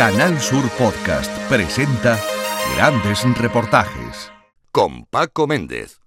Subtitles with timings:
[0.00, 2.18] Canal Sur Podcast presenta
[2.74, 4.32] grandes reportajes.
[4.72, 6.00] Con Paco Méndez.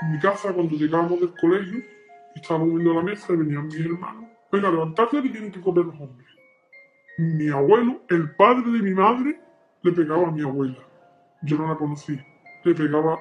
[0.00, 1.82] En mi casa, cuando llegábamos del colegio,
[2.34, 4.24] estábamos viendo la mesa y venían mis hermanos.
[4.50, 6.33] Venga, levantarse que tienen que comer los hombres.
[7.16, 9.40] Mi abuelo, el padre de mi madre,
[9.82, 10.78] le pegaba a mi abuela.
[11.42, 12.18] Yo no la conocí.
[12.64, 13.18] Le pegaba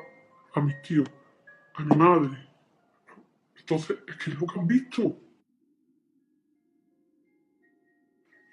[0.56, 1.08] a mis tíos,
[1.76, 2.50] a mi madre.
[3.60, 5.16] Entonces, es que es lo que han visto.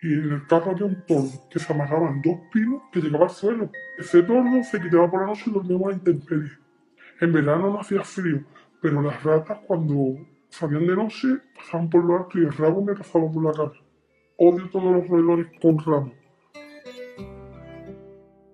[0.02, 3.30] Y en el carro había un tordo que se amarraban dos pinos que llegaba al
[3.30, 3.70] suelo.
[3.98, 6.52] Ese tordo se quitaba por la noche y dormíamos a la intemperie.
[7.20, 8.44] En verano no hacía frío,
[8.80, 12.94] pero las ratas cuando salían de noche pasaban por lo alto y el rabo me
[12.94, 13.89] pasaba por la cara.
[14.42, 16.14] Odio todos los roedores con rabo.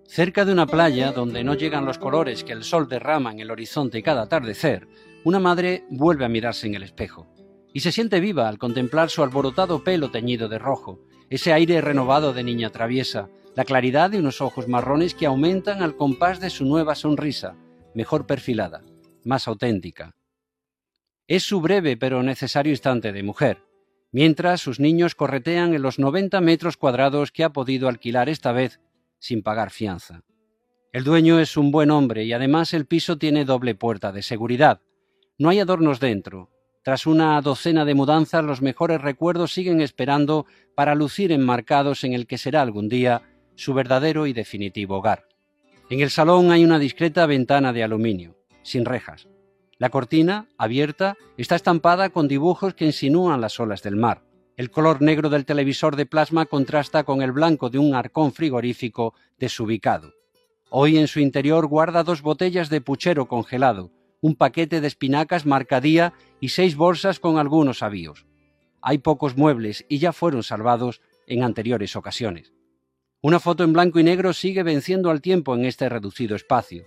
[0.09, 3.53] Cerca de una playa donde no llegan los colores que el sol derrama en el
[3.53, 4.89] horizonte cada atardecer,
[5.23, 7.29] una madre vuelve a mirarse en el espejo
[7.73, 10.99] y se siente viva al contemplar su alborotado pelo teñido de rojo,
[11.31, 15.95] ese aire renovado de niña traviesa, la claridad de unos ojos marrones que aumentan al
[15.95, 17.55] compás de su nueva sonrisa,
[17.95, 18.83] mejor perfilada,
[19.25, 20.17] más auténtica.
[21.29, 23.66] Es su breve pero necesario instante de mujer,
[24.13, 28.81] mientras sus niños corretean en los 90 metros cuadrados que ha podido alquilar esta vez
[29.19, 30.23] sin pagar fianza.
[30.93, 34.81] El dueño es un buen hombre y además el piso tiene doble puerta de seguridad.
[35.39, 36.51] No hay adornos dentro.
[36.83, 42.27] Tras una docena de mudanzas, los mejores recuerdos siguen esperando para lucir enmarcados en el
[42.27, 43.23] que será algún día
[43.57, 45.27] su verdadero y definitivo hogar.
[45.91, 49.29] En el salón hay una discreta ventana de aluminio, sin rejas.
[49.79, 54.23] La cortina, abierta, está estampada con dibujos que insinúan las olas del mar.
[54.57, 59.13] El color negro del televisor de plasma contrasta con el blanco de un arcón frigorífico
[59.39, 60.15] desubicado.
[60.71, 63.91] Hoy en su interior guarda dos botellas de puchero congelado,
[64.23, 68.25] un paquete de espinacas marcadía y seis bolsas con algunos avíos.
[68.81, 72.55] Hay pocos muebles y ya fueron salvados en anteriores ocasiones.
[73.21, 76.87] Una foto en blanco y negro sigue venciendo al tiempo en este reducido espacio.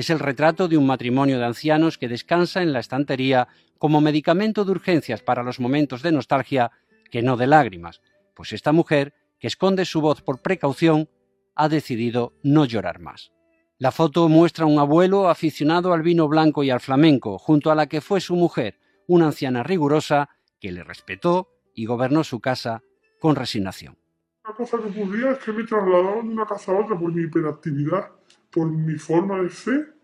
[0.00, 4.64] Es el retrato de un matrimonio de ancianos que descansa en la estantería como medicamento
[4.64, 6.70] de urgencias para los momentos de nostalgia
[7.10, 8.00] que no de lágrimas,
[8.34, 11.10] pues esta mujer, que esconde su voz por precaución,
[11.54, 13.30] ha decidido no llorar más.
[13.76, 17.74] La foto muestra a un abuelo aficionado al vino blanco y al flamenco, junto a
[17.74, 22.82] la que fue su mujer, una anciana rigurosa que le respetó y gobernó su casa
[23.20, 23.98] con resignación.
[24.46, 27.24] Una cosa que ocurría es que me trasladaban de una casa a otra por mi
[27.24, 28.12] hiperactividad,
[28.50, 29.94] por mi forma de ser.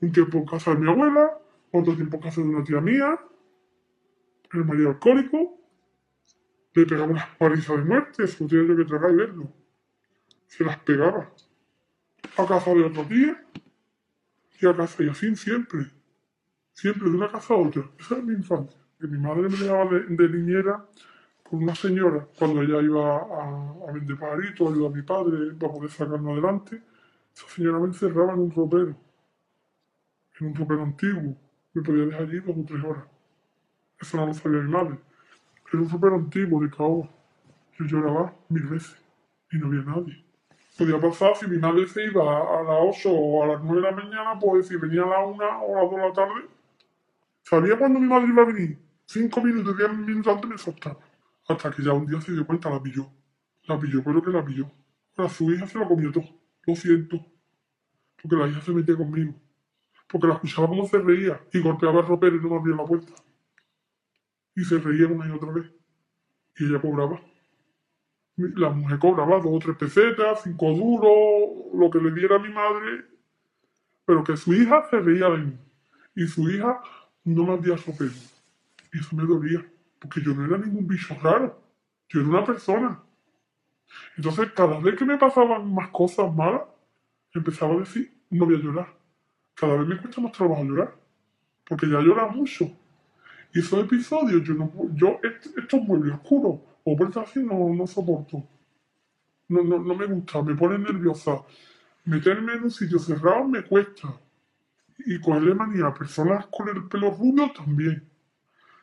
[0.00, 1.38] Un tiempo en casa de mi abuela,
[1.72, 3.18] otro tiempo en casa de una tía mía,
[4.52, 5.58] el marido alcohólico,
[6.74, 9.52] le pegaba unas palizas de muerte, eso tenía yo que tragar y verlo.
[10.46, 11.32] Se las pegaba.
[12.36, 13.42] A casa de otro tía
[14.60, 15.86] y a casa y así siempre.
[16.72, 17.90] Siempre de una casa a otra.
[17.98, 18.78] Esa es mi infancia.
[19.00, 20.84] Que mi madre me llevaba de, de niñera
[21.48, 25.72] con una señora cuando ella iba a, a vender pajaritos, ayudar a mi padre para
[25.72, 26.82] poder sacarnos adelante.
[27.86, 28.96] Encerraba en un ropero,
[30.40, 31.36] en un ropero antiguo.
[31.72, 33.04] Me podía dejar allí dos o tres horas.
[34.00, 34.98] Eso no lo sabía mi madre.
[35.72, 37.08] Era un súper antiguo de caoba.
[37.78, 38.96] Yo lloraba mil veces
[39.52, 40.24] y no había nadie.
[40.78, 43.90] Podía pasar si mi madre se iba a, las 8 o a las 9 de
[43.90, 46.48] la mañana, pues si venía a las 1 o a las 2 de la tarde,
[47.42, 48.78] sabía cuándo mi madre iba a venir.
[49.06, 50.98] Cinco minutos, diez minutos antes me soltaba.
[51.48, 53.08] Hasta que ya un día se dio cuenta, la pilló.
[53.64, 54.70] La pilló, pero que la pilló.
[55.16, 56.24] Ahora su hija se lo comió todo.
[56.66, 57.24] Lo siento.
[58.20, 59.34] Porque la hija se metía conmigo.
[60.08, 62.84] Porque la escuchaba como se reía y golpeaba el ropero y no me abría la
[62.84, 63.12] puerta
[64.56, 65.70] y se reía una y otra vez.
[66.56, 67.20] Y ella cobraba.
[68.36, 72.48] La mujer cobraba dos o tres pesetas, cinco duros, lo que le diera a mi
[72.48, 73.04] madre,
[74.04, 75.58] pero que su hija se reía de mí.
[76.14, 76.80] Y su hija
[77.24, 78.12] no me hacía sopero.
[78.92, 79.64] Y eso me dolía,
[79.98, 81.62] porque yo no era ningún bicho raro.
[82.08, 83.02] Yo era una persona.
[84.16, 86.62] Entonces, cada vez que me pasaban más cosas malas,
[87.32, 88.96] empezaba a decir, no voy a llorar.
[89.54, 90.94] Cada vez me cuesta más trabajo llorar,
[91.68, 92.70] porque ya llora mucho.
[93.54, 98.46] Y esos episodios, yo, no, yo estos muebles oscuros o puertas así no, no soporto.
[99.48, 101.42] No, no, no me gusta, me pone nerviosa.
[102.04, 104.08] Meterme en un sitio cerrado me cuesta.
[104.98, 108.08] Y cogerle manía a personas con el pelo rubio también.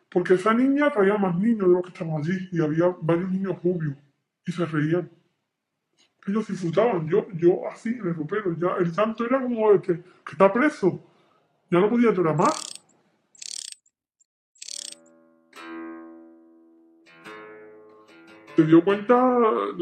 [0.09, 2.49] Porque esa niña traía más niños de los que estaban allí.
[2.51, 3.95] Y había varios niños rubios.
[4.45, 5.09] Y se reían.
[6.27, 7.07] Ellos disfrutaban.
[7.07, 8.55] Yo, yo así, en el ropero.
[8.57, 11.03] Ya, el llanto era como el que, está preso.
[11.69, 12.69] Ya no podía llorar más.
[18.55, 19.39] se dio cuenta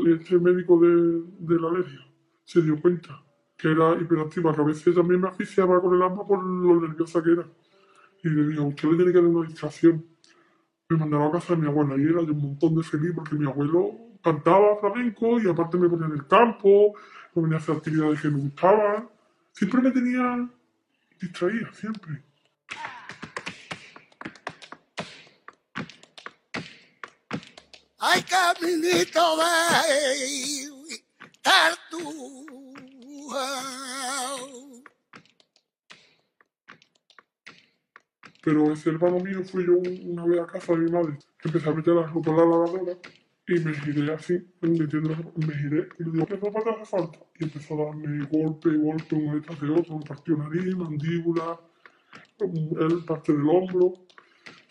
[0.07, 2.07] este médico de, de la alergia.
[2.45, 3.21] se dio cuenta
[3.61, 7.21] que era hiperactiva, que a veces también me asfixiaba con el alma por lo nerviosa
[7.21, 7.45] que era.
[8.23, 10.03] Y le digo, usted le tiene que dar una distracción.
[10.89, 13.35] Me mandaba a casa de mi abuela y era yo un montón de feliz porque
[13.35, 16.93] mi abuelo cantaba flamenco y aparte me ponía en el campo,
[17.35, 19.09] me venía a hacer actividades que me gustaban.
[19.53, 20.49] Siempre me tenía
[21.19, 22.23] distraída, siempre.
[27.99, 30.71] Ay, caminito de
[31.41, 32.45] Tartu.
[38.43, 41.19] Pero ese hermano mío fui yo una vez a casa de mi madre.
[41.43, 42.97] Empecé a meter la ropa en la lavadora
[43.55, 46.69] y me giré así, metiendo la ropa, me giré y le digo, ¿qué ropa te
[46.71, 47.19] hace falta?
[47.39, 51.59] Y empezó a darme golpe, golpe, uno detrás de otro, me partió nariz, mandíbula,
[52.39, 53.93] él parte del hombro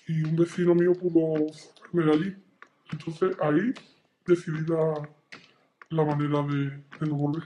[0.09, 2.37] y un vecino mío pudo sacarme de allí.
[2.93, 3.73] Entonces ahí
[4.27, 5.09] decidí la,
[5.91, 7.45] la manera de, de no volver.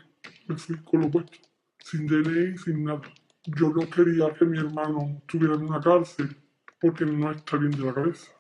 [0.49, 1.39] Me fui con lo puesto,
[1.81, 3.03] sin DNI, sin nada.
[3.47, 6.37] Yo no quería que mi hermano estuviera en una cárcel
[6.81, 8.33] porque no está bien de la cabeza.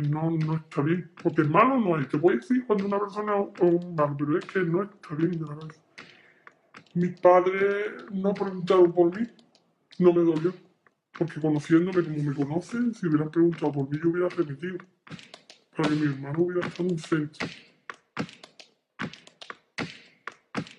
[0.00, 1.10] No, no está bien.
[1.22, 2.08] Porque hermano no es.
[2.08, 5.14] Te voy a decir cuando una persona es un mal, pero es que no está
[5.14, 5.80] bien de la cabeza.
[6.94, 9.26] Mis padres no preguntaron por mí,
[9.98, 10.54] no me dolió.
[11.18, 14.78] Porque conociéndome como me conocen, si hubieran preguntado por mí, yo hubiera repetido.
[15.76, 17.46] Para que mi hermano hubiera estado un centro.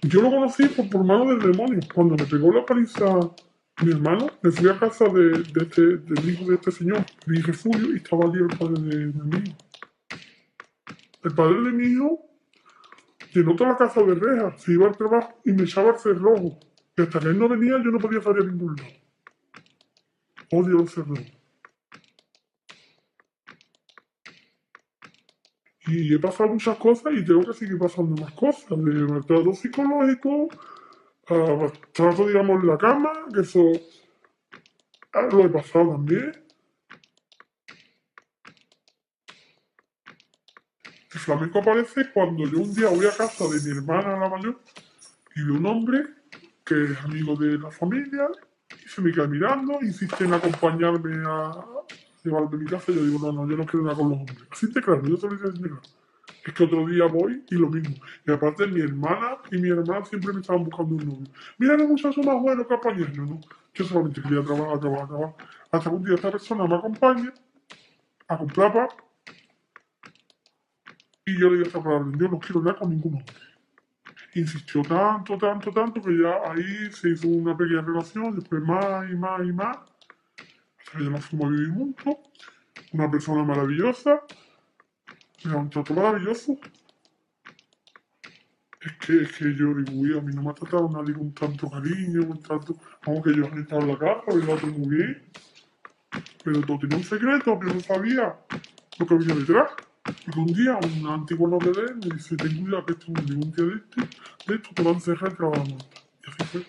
[0.02, 1.80] Yo lo conocí por, por mano del demonio.
[1.94, 3.06] Cuando me pegó la paliza
[3.84, 7.40] mi hermano, me fui a casa de, de este, del hijo de este señor, mi
[7.40, 9.58] refugio, y estaba allí el padre de, mi hijo.
[11.24, 12.20] El padre de mi hijo
[13.34, 16.60] llenó toda la casa de rejas, se iba al trabajo y me echaba el cerrojo.
[16.98, 18.90] Y hasta que él no venía, yo no podía salir a ningún lado.
[20.52, 21.38] Odio los cerrojos.
[25.86, 30.50] Y he pasado muchas cosas y tengo que seguir pasando más cosas, de maltrato psicológico,
[31.30, 33.72] a maltrato, digamos, la cama, que eso
[35.32, 36.32] lo he pasado también.
[41.14, 44.62] El flamenco aparece cuando yo un día voy a casa de mi hermana, la mayor,
[45.36, 46.06] y veo un hombre
[46.64, 48.28] que es amigo de la familia,
[48.86, 51.66] y se me queda mirando, insiste en acompañarme a
[52.24, 54.20] llevarme a mi casa, y yo digo, no, no, yo no quiero nada con los
[54.20, 54.38] hombres.
[54.52, 55.97] Así de claro, yo te lo digo así de.
[56.48, 57.98] Es que otro día voy y lo mismo.
[58.26, 61.28] Y aparte mi hermana y mi hermana siempre me estaban buscando un novio.
[61.58, 63.12] Mira qué muchacho más bueno que apañar.
[63.12, 63.42] Yo no.
[63.74, 65.36] Yo solamente quería trabajar, trabajar, trabajar.
[65.72, 67.34] Hasta que un día esta persona me acompaña
[68.30, 68.92] a comprar pap.
[71.26, 73.34] Y yo le dije esta palabra, yo no quiero nada con ningún hombre.
[74.36, 79.16] Insistió tanto, tanto, tanto, que ya ahí se hizo una pequeña relación, después más y
[79.16, 79.78] más y más.
[80.80, 82.16] Hasta que ya nos fuimos a vivir juntos.
[82.94, 84.22] Una persona maravillosa.
[85.46, 86.58] Un trato maravilloso.
[88.82, 91.70] Es que, es que yo digo, a mí no me ha tratado nadie con tanto
[91.70, 92.76] cariño, con tanto...
[93.04, 95.24] Como que yo he estado en la casa, el otro muy bien.
[96.44, 98.36] Pero todo tenía un secreto que no sabía
[99.00, 99.72] lo que había detrás.
[100.28, 103.12] Y que un día un antiguo novio de él me dice, ten cuidado que este
[103.12, 104.02] un un día de este,
[104.48, 105.78] de esto te va a encerrar y te.
[106.24, 106.66] Y así fue.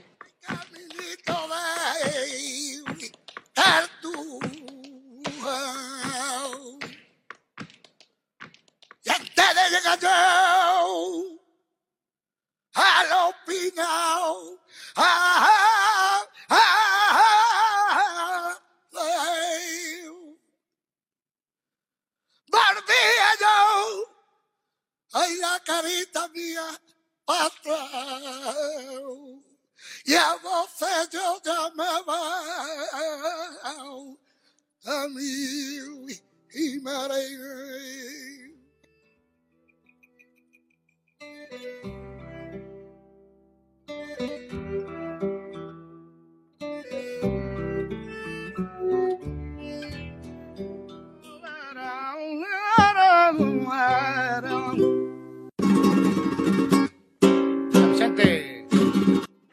[9.69, 11.39] Antes de llegar yo
[12.75, 14.59] al opinao,
[14.97, 15.49] ah,
[16.49, 16.59] ah,
[18.11, 18.59] ah,
[18.93, 20.11] eh,
[22.47, 23.57] volvía yo,
[25.13, 26.81] ay la carita mía
[27.25, 28.57] para atrás.
[30.05, 32.19] Y a voces yo llamaba
[34.85, 36.07] a mí
[36.55, 38.48] y María.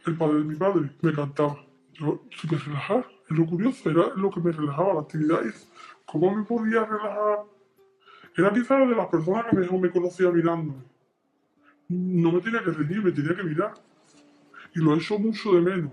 [0.06, 1.66] El padre de mi padre me cantaba.
[1.94, 3.06] Yo se me relajaba.
[3.30, 5.46] Lo curioso, era lo que me relajaba, la actividad.
[5.46, 5.70] es
[6.06, 7.40] ¿Cómo me podía relajar?
[8.38, 10.95] Era quizás de las personas que mejor me conocía mirándome.
[11.90, 13.74] No me tenía que reír, me tenía que mirar.
[14.74, 15.92] Y lo he hecho mucho de menos.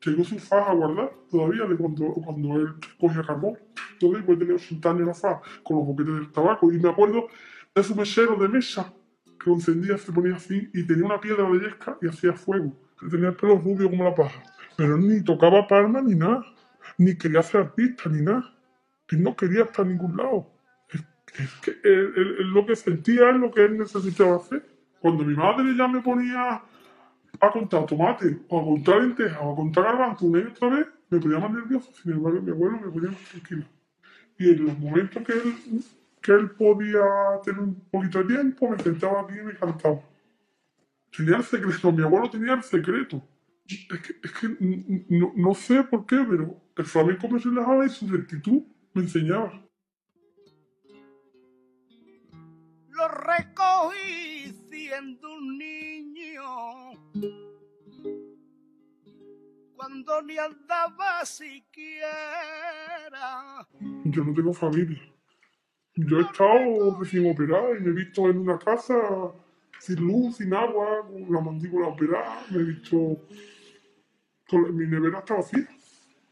[0.00, 3.58] Tengo su faja guardada todavía de cuando, cuando él cogía carbón.
[4.00, 6.72] Yo después tenía sentado en la faja con los boquetes del tabaco.
[6.72, 7.28] Y me acuerdo
[7.74, 8.92] de su mesero de mesa
[9.24, 12.72] que lo encendía, se ponía así y tenía una piedra de yesca y hacía fuego.
[13.10, 14.42] Tenía el pelo rubio como la paja.
[14.76, 16.44] Pero ni tocaba palmas ni nada.
[16.98, 18.54] Ni quería ser artista ni nada.
[19.08, 20.50] Él no quería estar en ningún lado.
[21.38, 24.64] Es que él- él- él lo que sentía es lo que él necesitaba hacer.
[25.06, 26.60] Cuando mi madre ya me ponía
[27.40, 30.88] a contar tomate, o a contar lentejas, o a contar garbanzo una y otra vez,
[31.08, 31.92] me ponía más nervioso.
[32.02, 33.64] Sin embargo, mi abuelo me ponía más tranquilo.
[34.36, 35.54] Y en los momentos que él,
[36.20, 37.04] que él podía
[37.44, 40.00] tener un poquito de tiempo, me sentaba aquí y me cantaba.
[41.16, 43.22] Tenía el secreto, mi abuelo tenía el secreto.
[43.68, 44.56] Es que, es que
[45.08, 48.60] no, no sé por qué, pero el flamenco me relajaba y su rectitud
[48.92, 49.52] me enseñaba.
[52.96, 54.35] lo recogí
[54.90, 56.42] siendo un niño
[59.74, 62.06] cuando ni andaba siquiera
[64.04, 65.02] Yo no tengo familia.
[65.96, 68.94] Yo he estado recién operado y me he visto en una casa
[69.80, 72.42] sin luz, sin agua, con la mandíbula operada.
[72.50, 73.26] Me he visto.
[74.48, 75.66] Con la- mi nevera está vacía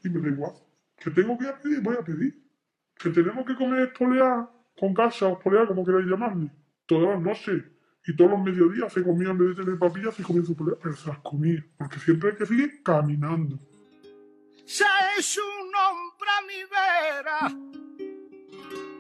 [0.05, 0.53] y me da igual.
[0.97, 2.41] Que tengo que pedir, voy a pedir.
[3.03, 6.51] Que tenemos que comer espolear con casa o espolear, como queráis llamarle,
[6.87, 7.65] todas las noches.
[8.07, 10.77] Y todos los mediodías se comía, en vez de tener papillas, se comía su polea,
[10.83, 11.65] pero se las comía.
[11.79, 13.59] Porque siempre hay que seguir caminando.
[14.67, 14.85] se
[15.19, 17.39] hecho un hombre a mi vera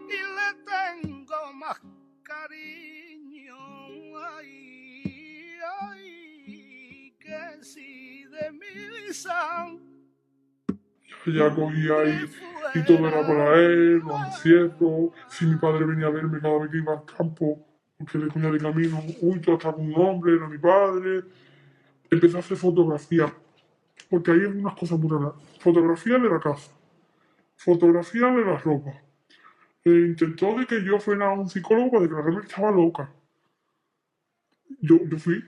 [0.08, 1.80] y le tengo más
[2.22, 3.56] cariño
[4.38, 9.80] ay, ay, que si de mi sang
[11.26, 15.12] Ella cogía y, y todo era para él, los encierros.
[15.28, 17.73] Si mi padre venía a verme cada vez que iba al campo,
[18.04, 21.24] porque le ponía de camino, uy, tú estás con un hombre, era mi padre.
[22.10, 23.32] Empecé a hacer fotografía,
[24.10, 25.34] porque hay algunas cosas muy raras.
[25.60, 26.72] Fotografía de la casa,
[27.56, 28.92] fotografía de la ropa.
[29.84, 33.10] E intentó de que yo fuera un psicólogo para declararme que estaba loca.
[34.80, 35.44] Yo, yo fui,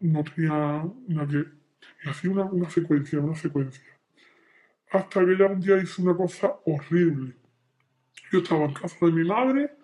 [0.00, 1.44] no tenía nada que...
[2.04, 3.82] Y hacía una, una secuencia, una secuencia
[4.94, 7.34] hasta que ella un día hizo una cosa horrible.
[8.30, 9.76] Yo estaba en casa de mi madre,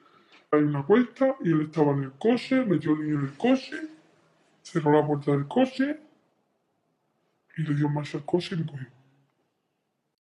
[0.52, 3.76] hay una cuesta, y él estaba en el coche, metió el niño en el coche,
[4.62, 6.00] cerró la puerta del coche,
[7.57, 8.87] y le dio marcha al coche y me cogió.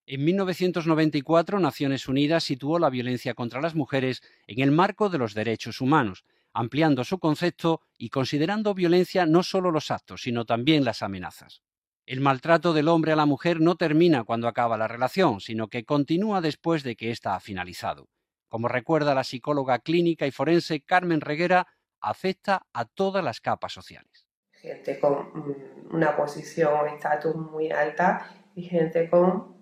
[0.06, 5.34] En 1994, Naciones Unidas situó la violencia contra las mujeres en el marco de los
[5.34, 11.02] derechos humanos, ampliando su concepto y considerando violencia no solo los actos, sino también las
[11.02, 11.62] amenazas.
[12.06, 15.84] El maltrato del hombre a la mujer no termina cuando acaba la relación, sino que
[15.84, 18.08] continúa después de que ésta ha finalizado.
[18.50, 21.68] Como recuerda la psicóloga clínica y forense Carmen Reguera,
[22.00, 24.26] afecta a todas las capas sociales.
[24.50, 29.54] gente con mm, una posición o estatus muy alta y gente con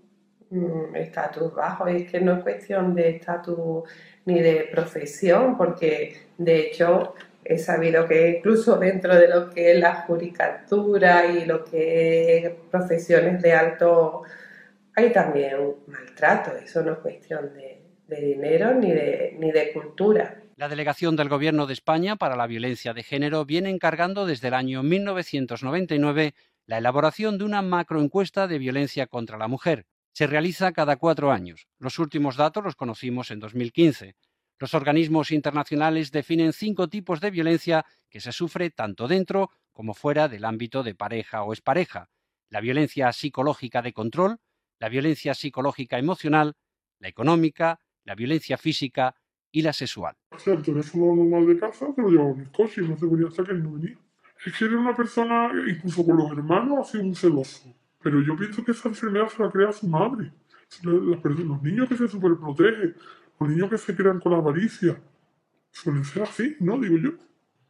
[0.50, 1.87] mm, estatus bajo.
[1.87, 3.85] Es que no es cuestión de estatus
[4.25, 7.14] ni de profesión, porque de hecho
[7.45, 12.52] he sabido que incluso dentro de lo que es la judicatura y lo que es
[12.71, 14.23] profesiones de alto,
[14.97, 16.57] hay también maltrato.
[16.57, 17.77] Eso no es cuestión de,
[18.08, 20.42] de dinero ni de, cultura.
[20.56, 24.54] La delegación del Gobierno de España para la violencia de género viene encargando desde el
[24.54, 26.34] año 1999
[26.66, 29.86] la elaboración de una macroencuesta de violencia contra la mujer.
[30.12, 31.68] Se realiza cada cuatro años.
[31.78, 34.16] Los últimos datos los conocimos en 2015.
[34.58, 40.28] Los organismos internacionales definen cinco tipos de violencia que se sufre tanto dentro como fuera
[40.28, 42.08] del ámbito de pareja o expareja.
[42.48, 44.38] La violencia psicológica de control,
[44.80, 46.56] la violencia psicológica emocional,
[46.98, 49.14] la económica, la violencia física
[49.52, 50.16] y la sexual.
[50.30, 52.96] O sea, el teléfono normal de casa se lo llevaba en el coche y no
[52.96, 53.98] se venía hasta que él no venía.
[54.44, 57.74] Es que era una persona, incluso con los hermanos, ha sido un celoso.
[58.02, 60.32] Pero yo pienso que esa enfermedad se la crea su madre.
[60.82, 62.96] Los niños que se superprotegen,
[63.38, 64.98] los niños que se crean con la avaricia,
[65.70, 66.78] suelen ser así, ¿no?
[66.78, 67.10] Digo yo.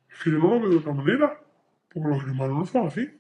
[0.09, 1.41] Es que yo no lo veo de otra manera.
[1.93, 3.11] Porque los hermanos no son así.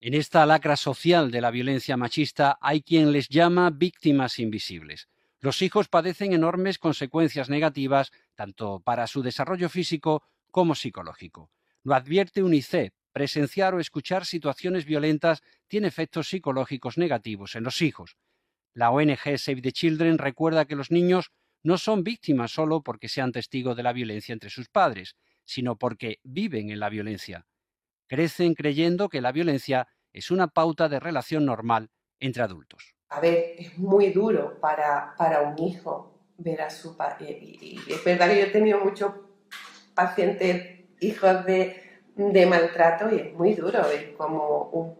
[0.00, 5.08] En esta lacra social de la violencia machista hay quien les llama víctimas invisibles.
[5.40, 11.50] Los hijos padecen enormes consecuencias negativas tanto para su desarrollo físico como psicológico.
[11.84, 12.92] Lo advierte UNICEF.
[13.12, 18.16] Presenciar o escuchar situaciones violentas tiene efectos psicológicos negativos en los hijos.
[18.74, 23.32] La ONG Save the Children recuerda que los niños no son víctimas solo porque sean
[23.32, 27.46] testigos de la violencia entre sus padres, sino porque viven en la violencia.
[28.06, 31.90] Crecen creyendo que la violencia es una pauta de relación normal
[32.20, 32.94] entre adultos.
[33.10, 37.38] A ver, es muy duro para, para un hijo ver a su padre.
[37.40, 39.12] Y, es verdad que yo he tenido muchos
[39.94, 44.94] pacientes, hijos de, de maltrato, y es muy duro ver cómo un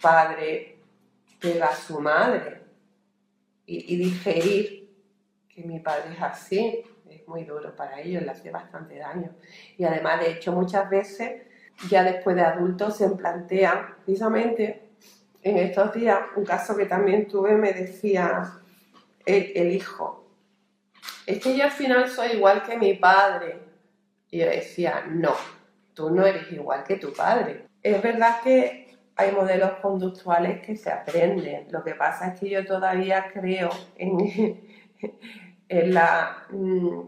[0.00, 0.78] padre
[1.40, 2.62] pega a su madre
[3.66, 4.82] y, y digerir
[5.48, 6.82] que mi padre es así.
[7.08, 9.30] Es muy duro para ellos, le hace bastante daño.
[9.76, 11.42] Y además, de hecho, muchas veces,
[11.88, 14.91] ya después de adultos, se plantean precisamente
[15.42, 18.52] en estos días, un caso que también tuve, me decía
[19.26, 20.26] el, hijo,
[21.26, 23.58] es que yo al final soy igual que mi padre.
[24.30, 25.34] Y yo decía, no,
[25.94, 27.66] tú no eres igual que tu padre.
[27.82, 31.66] Es verdad que hay modelos conductuales que se aprenden.
[31.70, 34.60] Lo que pasa es que yo todavía creo en,
[35.92, 37.00] la mm,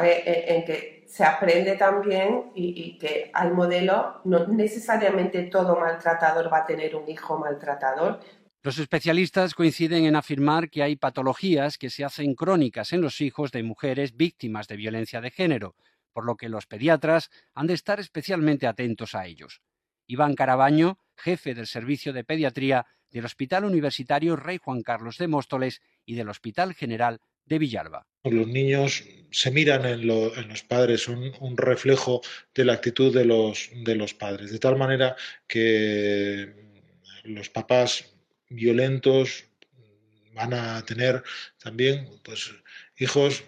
[0.00, 6.66] en que se aprende también y, que hay modelos, no necesariamente todo maltratador va a
[6.66, 8.18] tener un hijo maltratador.
[8.64, 13.52] Los especialistas coinciden en afirmar que hay patologías que se hacen crónicas en los hijos
[13.52, 15.76] de mujeres víctimas de violencia de género,
[16.12, 19.62] por lo que los pediatras han de estar especialmente atentos a ellos.
[20.08, 25.80] Iván Carabaño, jefe del Servicio de Pediatría del Hospital Universitario Rey Juan Carlos de Móstoles
[26.04, 28.06] y del Hospital General de Villalba.
[28.24, 32.22] Los niños se miran en, lo- en los padres, son un reflejo
[32.54, 33.70] de la actitud de los,
[34.18, 36.52] padres, de tal manera que
[37.24, 38.14] los papás
[38.48, 39.44] violentos
[40.32, 41.22] van a tener
[41.58, 42.52] también pues,
[42.98, 43.44] hijos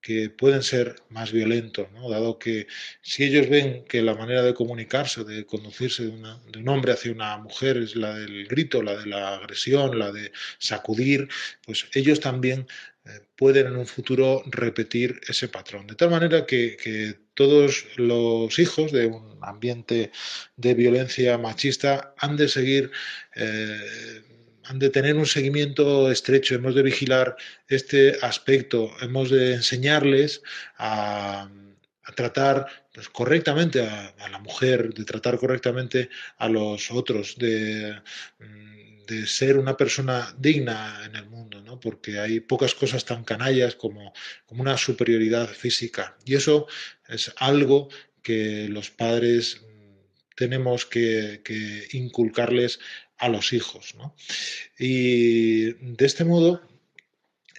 [0.00, 2.08] que pueden ser más violentos, ¿no?
[2.08, 2.68] dado que
[3.02, 6.92] si ellos ven que la manera de comunicarse, de conducirse de, una- de un hombre
[6.92, 11.28] hacia una mujer es la del grito, la de la agresión, la de sacudir,
[11.64, 12.68] pues ellos también
[13.36, 15.86] pueden en un futuro repetir ese patrón.
[15.86, 20.10] De tal manera que, todos los hijos de un ambiente
[20.56, 22.90] de violencia machista han de seguir,
[23.34, 24.22] eh,
[24.64, 27.36] han de tener un seguimiento estrecho, hemos de vigilar
[27.68, 30.42] este aspecto, hemos de enseñarles
[30.78, 31.50] a,
[32.14, 36.08] tratar pues, correctamente a, la mujer, de tratar correctamente
[36.38, 38.75] a los otros, mm,
[39.06, 41.78] de ser una persona digna en el mundo, ¿no?
[41.78, 44.12] porque hay pocas cosas tan canallas como,
[44.46, 46.16] como una superioridad física.
[46.24, 46.66] Y eso
[47.08, 47.88] es algo
[48.22, 52.80] que los padres mm, tenemos que, que inculcarles
[53.18, 53.94] a los hijos.
[53.96, 54.14] ¿no?
[54.78, 56.60] Y de este modo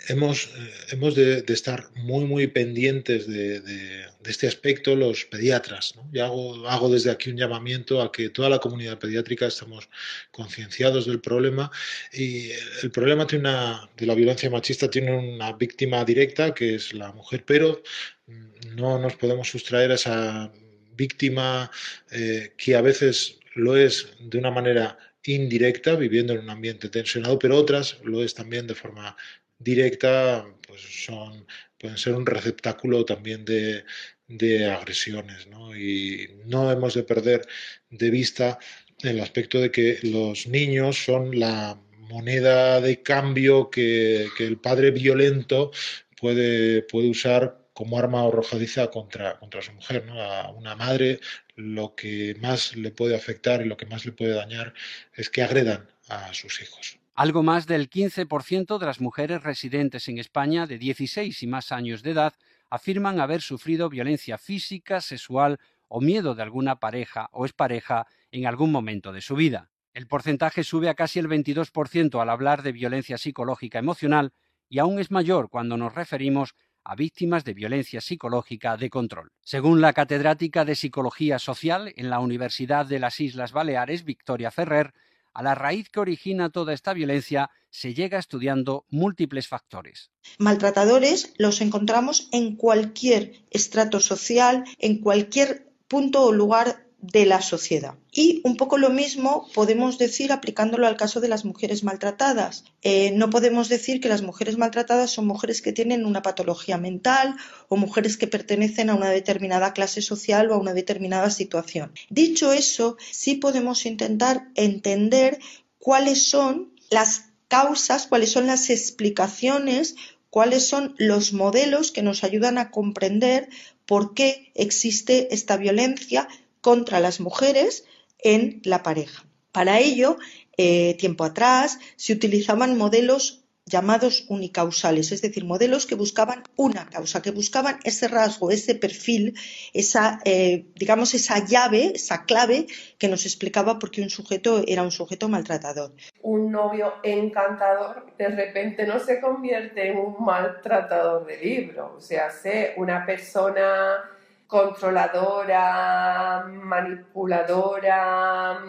[0.08, 5.96] hemos, eh, hemos de, estar muy, muy pendientes de, este aspecto los pediatras.
[5.96, 6.10] ¿no?
[6.12, 9.90] Y hago, hago desde aquí un llamamiento a que toda la comunidad pediátrica estamos
[10.32, 11.72] concienciados del problema
[12.12, 12.50] y
[12.84, 17.12] el problema tiene una, de la violencia machista tiene una víctima directa que es la
[17.14, 17.82] mujer, pero
[18.28, 20.52] mm, no nos podemos sustraer a esa
[20.98, 21.72] víctima
[22.12, 27.38] eh, que a veces lo es de una manera indirecta, viviendo en un ambiente tensionado,
[27.40, 29.16] pero otras lo es también de forma
[29.60, 31.46] directa, pues son,
[31.78, 33.84] pueden ser un receptáculo también de,
[34.28, 35.76] de agresiones, ¿no?
[35.76, 37.48] Y no hemos de perder
[37.90, 38.60] de vista
[39.04, 44.92] el aspecto de que los niños son la moneda de cambio que, que el padre
[44.92, 45.72] violento
[46.20, 50.20] puede, puede usar como arma arrojadiza contra, contra su mujer, ¿no?
[50.22, 51.20] A una madre
[51.56, 54.74] lo que más le puede afectar y lo que más le puede dañar
[55.14, 56.98] es que agredan a sus hijos.
[57.18, 62.04] Algo más del 15% de las mujeres residentes en España de 16 y más años
[62.04, 62.36] de edad
[62.70, 68.72] afirman haber sufrido violencia física, sexual o miedo de alguna pareja o expareja en algún
[68.72, 69.72] momento de su vida.
[69.96, 74.32] El porcentaje sube a casi el 22% al hablar de violencia psicológica emocional
[74.70, 76.54] y aún es mayor cuando nos referimos
[76.84, 79.32] a víctimas de violencia psicológica de control.
[79.42, 84.94] Según la catedrática de Psicología Social en la Universidad de las Islas Baleares, Victoria Ferrer,
[85.38, 90.10] a la raíz que origina toda esta violencia se llega estudiando múltiples factores.
[90.40, 97.94] Maltratadores los encontramos en cualquier estrato social, en cualquier punto o lugar de la sociedad.
[98.12, 102.64] Y un poco lo mismo podemos decir aplicándolo al caso de las mujeres maltratadas.
[102.82, 107.36] Eh, no podemos decir que las mujeres maltratadas son mujeres que tienen una patología mental
[107.70, 111.92] o mujeres que pertenecen a una determinada clase social o a una determinada situación.
[112.10, 115.40] Dicho eso, sí podemos intentar entender
[115.78, 119.96] cuáles son las causas, cuáles son las explicaciones,
[120.32, 123.50] cuáles son los modelos que nos ayudan a comprender
[123.86, 126.28] por qué existe esta violencia
[126.68, 127.86] contra las mujeres
[128.20, 129.24] en la pareja.
[129.54, 130.18] Para ello,
[130.58, 137.22] eh, tiempo atrás, se utilizaban modelos llamados unicausales, es decir, modelos que buscaban una causa,
[137.22, 139.34] que buscaban ese rasgo, ese perfil,
[139.74, 144.84] esa, eh, digamos, esa llave, esa clave que nos explicaba por qué un sujeto era
[144.84, 145.94] un sujeto maltratador.
[146.22, 152.28] Un novio encantador de repente no se convierte en un maltratador de libro, o sea,
[152.76, 154.17] una persona
[154.48, 158.62] controladora, manipuladora,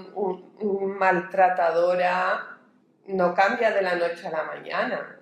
[0.98, 2.58] maltratadora,
[3.06, 5.16] no cambia de la noche a la mañana.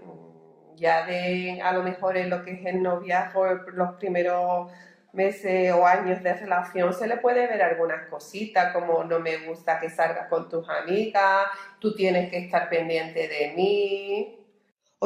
[0.74, 4.70] Ya de, a lo mejor en lo que es el noviazgo, los primeros
[5.12, 9.80] meses o años de relación, se le puede ver algunas cositas, como no me gusta
[9.80, 11.46] que salgas con tus amigas,
[11.80, 14.35] tú tienes que estar pendiente de mí.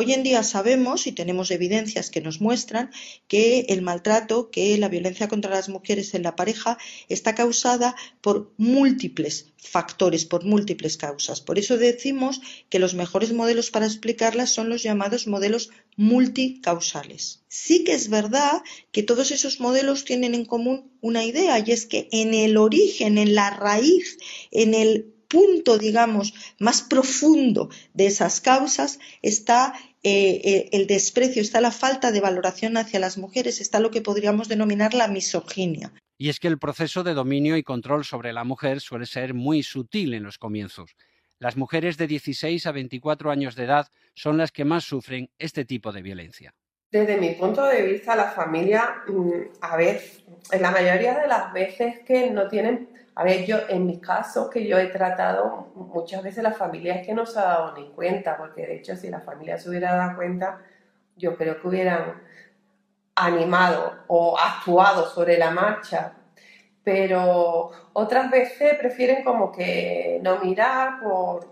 [0.00, 2.90] Hoy en día sabemos y tenemos evidencias que nos muestran
[3.28, 6.78] que el maltrato, que la violencia contra las mujeres en la pareja
[7.10, 11.42] está causada por múltiples factores, por múltiples causas.
[11.42, 17.42] Por eso decimos que los mejores modelos para explicarlas son los llamados modelos multicausales.
[17.48, 21.84] Sí que es verdad que todos esos modelos tienen en común una idea y es
[21.84, 24.16] que en el origen, en la raíz,
[24.50, 31.60] en el punto, digamos, más profundo de esas causas está eh, eh, el desprecio, está
[31.60, 35.92] la falta de valoración hacia las mujeres, está lo que podríamos denominar la misoginia.
[36.16, 39.62] Y es que el proceso de dominio y control sobre la mujer suele ser muy
[39.62, 40.96] sutil en los comienzos.
[41.38, 45.64] Las mujeres de 16 a 24 años de edad son las que más sufren este
[45.64, 46.54] tipo de violencia.
[46.90, 50.02] Desde mi punto de vista, la familia, mm, a ver,
[50.52, 52.88] en la mayoría de las veces que no tienen
[53.20, 57.06] a ver, yo en mis casos que yo he tratado, muchas veces la familia es
[57.06, 59.94] que no se ha dado ni cuenta, porque de hecho si la familia se hubiera
[59.94, 60.58] dado cuenta,
[61.16, 62.22] yo creo que hubieran
[63.14, 66.14] animado o actuado sobre la marcha.
[66.82, 71.46] Pero otras veces prefieren como que no mirar por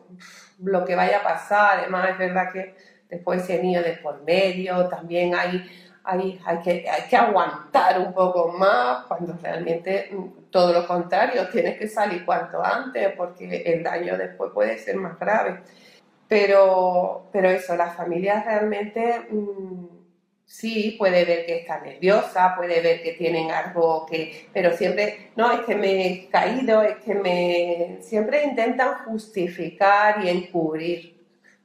[0.60, 1.80] lo que vaya a pasar.
[1.80, 2.76] Además, es verdad que
[3.10, 5.68] después ese niño de por medio, también hay
[6.08, 11.78] hay, que, hay que aguantar un poco más cuando realmente mm, todo lo contrario, tienes
[11.78, 15.60] que salir cuanto antes porque el daño después puede ser más grave.
[16.26, 19.86] Pero, pero eso, la familia realmente mm,
[20.44, 25.52] sí puede ver que está nerviosa, puede ver que tienen algo que, pero siempre, no,
[25.52, 31.18] es que me he caído, es que me, siempre intentan justificar y encubrir.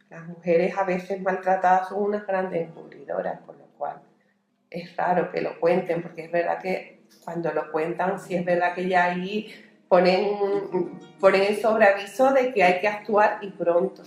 [0.10, 3.63] Las mujeres a veces maltratadas son unas grandes encubridoras, cual
[4.74, 8.74] es raro que lo cuenten, porque es verdad que cuando lo cuentan, sí es verdad
[8.74, 9.54] que ya ahí
[9.88, 14.02] ponen, ponen sobre aviso de que hay que actuar y pronto.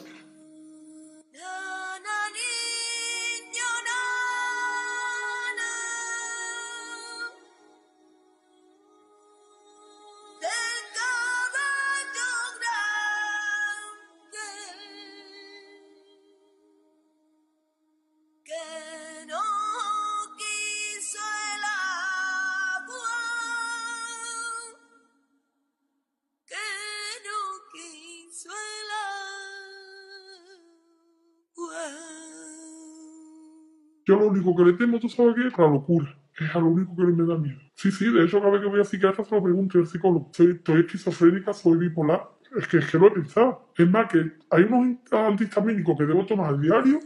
[34.07, 35.61] Yo lo único que le temo, ¿tú sabes qué?
[35.61, 36.16] La locura.
[36.38, 37.59] Es a lo único que me da miedo.
[37.75, 40.31] Sí, sí, de hecho cada vez que voy a psiquiatra se lo pregunto al psicólogo.
[40.33, 42.29] Soy, esquizofrénica, soy bipolar.
[42.57, 43.73] Es que, es que lo he pensado.
[43.77, 47.01] Es más que hay unos antihistamínicos que debo tomar a diario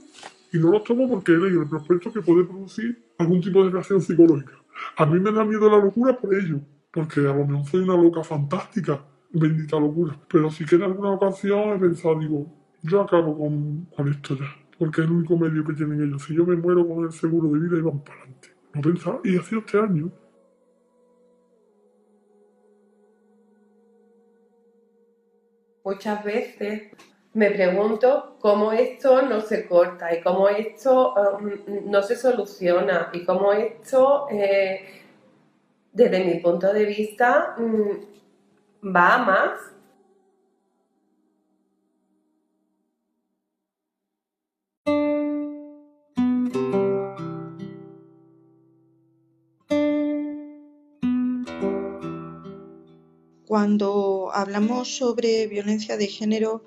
[0.52, 3.70] y no los tomo porque he leído el prospecto que puede producir algún tipo de
[3.70, 4.52] reacción psicológica.
[4.96, 6.60] A mí me da miedo la locura por ello,
[6.92, 10.18] porque a lo mejor soy una loca fantástica, bendita locura.
[10.28, 12.46] Pero sí que en alguna ocasión he pensado, digo,
[12.82, 16.24] yo acabo con, con esto ya porque es el único medio que tienen ellos.
[16.24, 18.48] Si yo me muero con el seguro de vida, y van para adelante.
[18.72, 20.10] No pensaba, y hacía este año.
[25.84, 26.82] Muchas veces
[27.34, 33.22] me pregunto cómo esto no se corta y cómo esto um, no se soluciona y
[33.26, 35.02] cómo esto, eh,
[35.92, 39.69] desde mi punto de vista, mm, va a más
[53.61, 56.64] Cuando hablamos sobre violencia de género,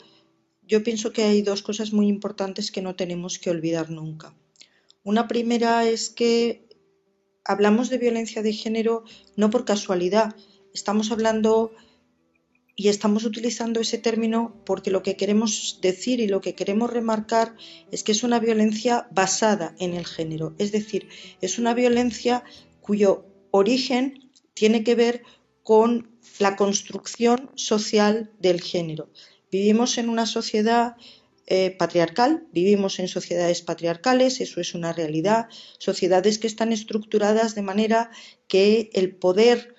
[0.62, 4.36] yo pienso que hay dos cosas muy importantes que no tenemos que olvidar nunca.
[5.04, 6.70] Una primera es que
[7.44, 10.36] hablamos de violencia de género no por casualidad,
[10.72, 11.72] estamos hablando
[12.76, 17.56] y estamos utilizando ese término porque lo que queremos decir y lo que queremos remarcar
[17.90, 21.10] es que es una violencia basada en el género, es decir,
[21.42, 22.44] es una violencia
[22.82, 25.24] cuyo origen tiene que ver
[25.64, 29.10] con la construcción social del género.
[29.52, 30.96] Vivimos en una sociedad
[31.46, 35.48] eh, patriarcal, vivimos en sociedades patriarcales, eso es una realidad,
[35.78, 38.12] sociedades que están estructuradas de manera
[38.48, 39.76] que el poder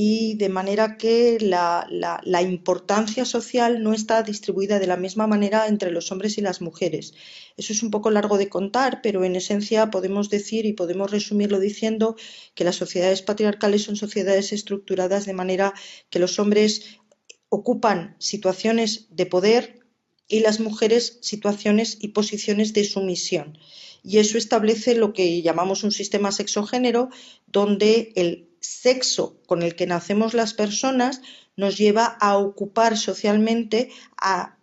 [0.00, 5.90] y de manera que la, importancia social no está distribuida de la misma manera entre
[5.90, 7.14] los hombres y las mujeres.
[7.56, 11.58] Eso es un poco largo de contar, pero en esencia podemos decir y podemos resumirlo
[11.58, 12.14] diciendo
[12.54, 15.74] que las sociedades patriarcales son sociedades estructuradas de manera
[16.10, 17.00] que los hombres
[17.48, 19.80] ocupan situaciones de poder
[20.28, 23.58] y las mujeres situaciones y posiciones de sumisión.
[24.04, 27.10] Y eso establece lo que llamamos un sistema sexogénero,
[27.48, 31.20] donde el sexo con el que nacemos las personas
[31.56, 34.58] nos lleva a ocupar socialmente, a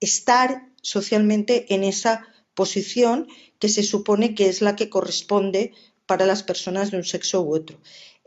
[0.00, 5.72] estar socialmente en esa posición que se supone que es la que corresponde
[6.06, 7.78] para las personas de un sexo u otro.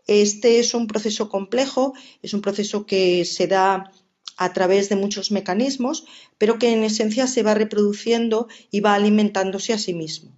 [0.08, 3.92] Este es un proceso complejo, es un proceso que se da
[4.38, 6.06] a través de muchos mecanismos,
[6.38, 10.32] pero que en esencia se va reproduciendo y va alimentándose a sí mismo.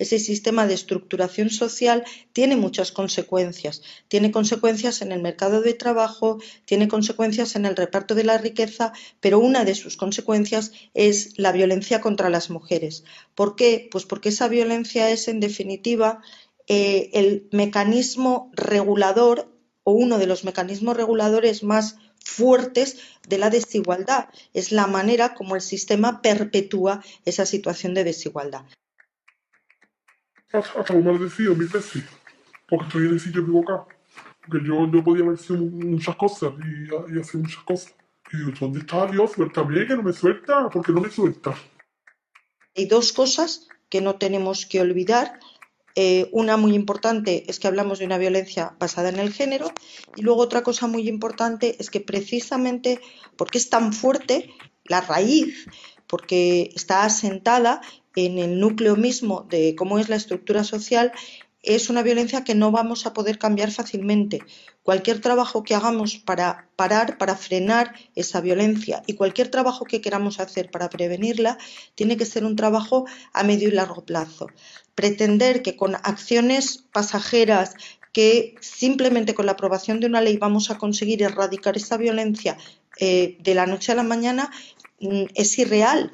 [0.00, 3.82] Ese sistema de estructuración social tiene muchas consecuencias.
[4.08, 8.94] Tiene consecuencias en el mercado de trabajo, tiene consecuencias en el reparto de la riqueza,
[9.20, 13.04] pero una de sus consecuencias es la violencia contra las mujeres.
[13.34, 13.90] ¿Por qué?
[13.92, 16.22] Pues porque esa violencia es, en definitiva,
[16.66, 19.52] eh, el mecanismo regulador
[19.84, 22.96] o uno de los mecanismos reguladores más fuertes
[23.28, 24.30] de la desigualdad.
[24.54, 28.64] Es la manera como el sistema perpetúa esa situación de desigualdad.
[30.52, 32.02] Hasta lo maldecido mil veces,
[32.68, 33.86] porque estoy en el sitio equivocado.
[34.44, 37.94] Porque yo, yo podía haber sido muchas cosas y, y hacer muchas cosas.
[38.32, 39.32] Y digo, ¿dónde está Dios?
[39.32, 41.54] Suéltame, que no me suelta, porque no me suelta.
[42.76, 45.38] Hay dos cosas que no tenemos que olvidar.
[45.96, 49.72] Eh, una muy importante es que hablamos de una violencia basada en el género
[50.14, 53.00] y luego otra cosa muy importante es que precisamente
[53.36, 55.66] porque es tan fuerte la raíz,
[56.06, 57.80] porque está asentada
[58.16, 61.12] en el núcleo mismo de cómo es la estructura social,
[61.62, 64.40] es una violencia que no vamos a poder cambiar fácilmente.
[64.82, 70.40] Cualquier trabajo que hagamos para parar, para frenar esa violencia y cualquier trabajo que queramos
[70.40, 71.58] hacer para prevenirla,
[71.94, 74.46] tiene que ser un trabajo a medio y largo plazo.
[74.94, 77.74] Pretender que con acciones pasajeras,
[78.12, 82.56] que simplemente con la aprobación de una ley vamos a conseguir erradicar esa violencia
[82.98, 84.50] eh, de la noche a la mañana
[85.00, 86.12] es irreal.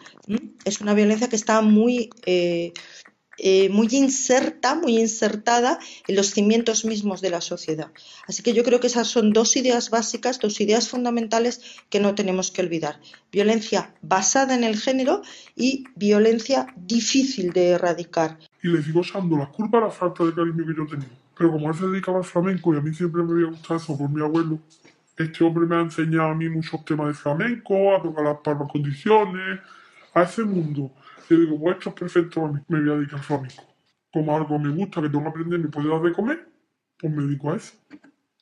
[0.64, 2.72] Es una violencia que está muy, eh,
[3.38, 7.92] eh, muy inserta, muy insertada en los cimientos mismos de la sociedad.
[8.26, 12.14] Así que yo creo que esas son dos ideas básicas, dos ideas fundamentales que no
[12.14, 12.98] tenemos que olvidar.
[13.30, 15.22] Violencia basada en el género
[15.54, 18.38] y violencia difícil de erradicar.
[18.62, 21.10] Y le sigo echando la culpa a la falta de cariño que yo tenía.
[21.36, 23.98] Pero como él se dedicaba al flamenco y a mí siempre me había gustado eso
[23.98, 24.58] por mi abuelo,
[25.16, 28.70] este hombre me ha enseñado a mí muchos temas de flamenco, a tocar las palmas
[28.70, 29.60] condiciones,
[30.14, 30.92] a ese mundo.
[31.28, 33.64] Yo digo, pues esto es perfecto me voy a dedicar al flamenco.
[34.12, 36.48] Como algo me gusta, que tengo que aprender, me puede dar de comer,
[36.98, 37.74] pues me dedico a eso.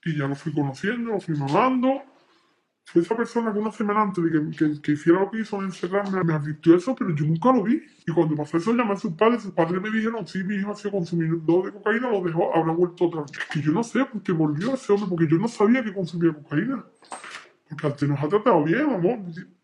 [0.05, 2.03] Y ya lo fui conociendo, lo fui mamando,
[2.92, 6.23] esa persona que una semana antes de que, que, hiciera lo que hizo en encerrarme,
[6.23, 7.83] me advirtió eso, pero yo nunca lo vi.
[8.07, 10.70] Y cuando pasó eso, llamé a sus padres, sus padres me dijeron, sí, mi hijo
[10.70, 13.33] ha sido consumidor de cocaína, lo dejó, habrá vuelto otra vez.
[13.53, 16.33] Que yo no sé por qué volvió ese hombre, porque yo no sabía que consumía
[16.35, 16.85] cocaína.
[17.68, 19.18] Porque antes nos ha tratado bien, amor.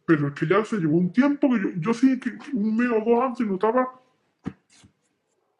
[0.06, 2.90] Pero es que ya se llevó un tiempo que yo, yo sí, que un mes
[2.90, 3.92] o dos antes notaba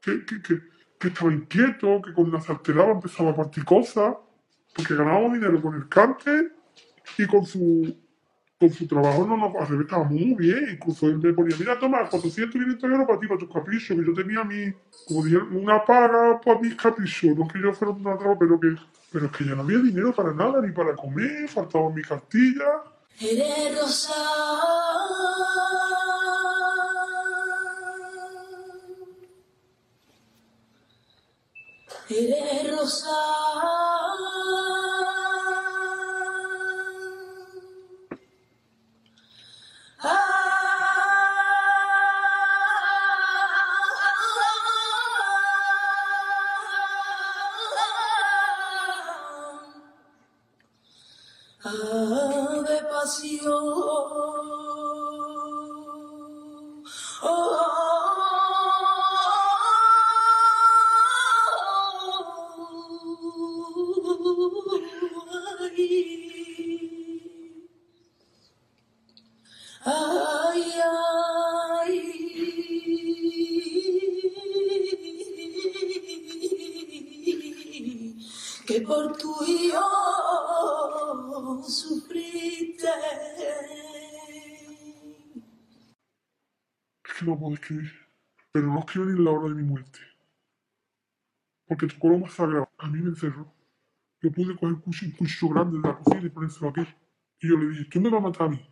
[0.00, 0.60] que, que, que,
[0.98, 4.16] que estaba inquieto, que cuando se alteraba empezaba a partir cosas,
[4.74, 6.52] porque ganábamos dinero con el cáncer
[7.18, 7.96] y con su,
[8.58, 10.70] con su trabajo no nos estaba muy bien.
[10.72, 14.04] Incluso él me ponía, mira, toma, 400, 500 euros para ti, para tus caprichos, que
[14.04, 14.72] yo tenía mi,
[15.06, 18.76] como dijeron, una paga para mis caprichos, no que yo fuera un trabajo, pero que,
[19.10, 22.82] pero es que ya no había dinero para nada, ni para comer, faltaba mi cartilla.
[23.18, 24.14] Eres rosa.
[32.08, 33.89] Eres rosa.
[53.00, 54.59] vacío.
[87.50, 87.92] No puedo escribir,
[88.52, 89.98] pero no escribo ni la hora de mi muerte.
[91.66, 92.68] Porque tocó lo más sagrado.
[92.78, 93.52] A mí me encerró.
[94.22, 96.82] Yo pude coger un cuchillo, grande de la cocina y ponérselo aquí.
[97.40, 98.70] Y yo le dije, tú me vas a matar a mí,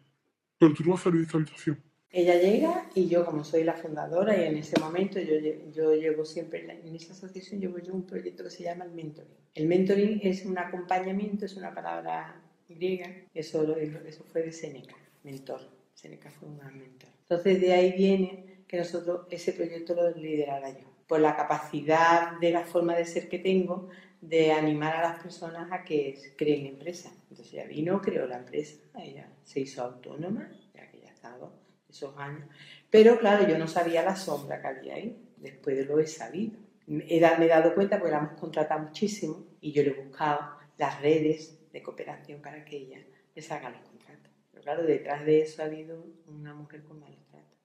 [0.59, 1.83] pero tú no vas a salir de esta habitación.
[2.11, 5.35] Ella llega y yo, como soy la fundadora, y en ese momento yo,
[5.73, 9.37] yo llevo siempre, en esta asociación llevo yo un proyecto que se llama el mentoring.
[9.55, 15.61] El mentoring es un acompañamiento, es una palabra griega, eso, eso fue de Seneca, mentor.
[15.95, 17.11] Seneca fue un gran mentor.
[17.23, 22.53] Entonces de ahí viene que nosotros ese proyecto lo liderara yo, por la capacidad de
[22.53, 23.89] la forma de ser que tengo
[24.21, 27.13] de animar a las personas a que creen empresas.
[27.31, 31.51] Entonces ella vino, creó la empresa, ella se hizo autónoma, ya que ya estaba
[31.89, 32.45] esos años.
[32.91, 36.59] Pero claro, yo no sabía la sombra que había ahí, después lo he sabido.
[36.87, 41.01] Me he dado cuenta porque la hemos contratado muchísimo y yo le he buscado las
[41.01, 42.99] redes de cooperación para que ella
[43.35, 44.33] les haga los contratos.
[44.51, 47.19] Pero claro, detrás de eso ha habido una mujer con malos.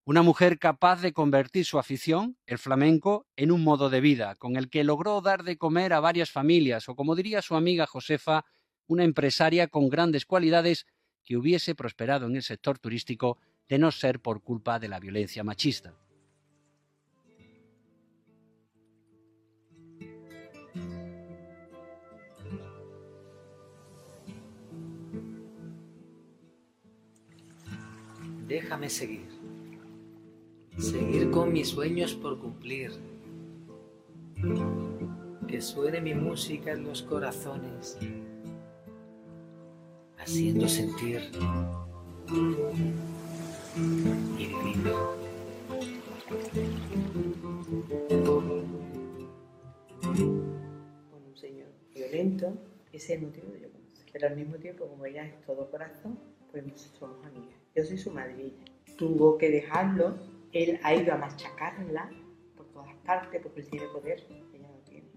[0.06, 4.58] Una mujer capaz de convertir su afición, el flamenco, en un modo de vida, con
[4.58, 8.44] el que logró dar de comer a varias familias, o como diría su amiga Josefa,
[8.86, 10.88] una empresaria con grandes cualidades
[11.24, 13.38] que hubiese prosperado en el sector turístico
[13.70, 15.94] de no ser por culpa de la violencia machista.
[28.46, 29.33] Déjame seguir.
[30.78, 32.92] Seguir con mis sueños por cumplir.
[35.48, 37.98] Que suene mi música en los corazones,
[40.18, 41.22] haciendo sentir
[44.38, 44.84] y vivir.
[51.12, 52.54] Con un señor violento,
[52.92, 54.06] ese es el motivo de yo conocer.
[54.12, 56.18] Pero al mismo tiempo, como ella es todo corazón,
[56.52, 56.64] pues
[57.00, 57.56] somos amigas.
[57.76, 58.58] Yo soy su madrina.
[58.98, 60.16] Tuvo que dejarlo,
[60.54, 62.10] él ha ido a machacarla
[62.56, 65.08] por todas partes porque él tiene poder, ella no tiene,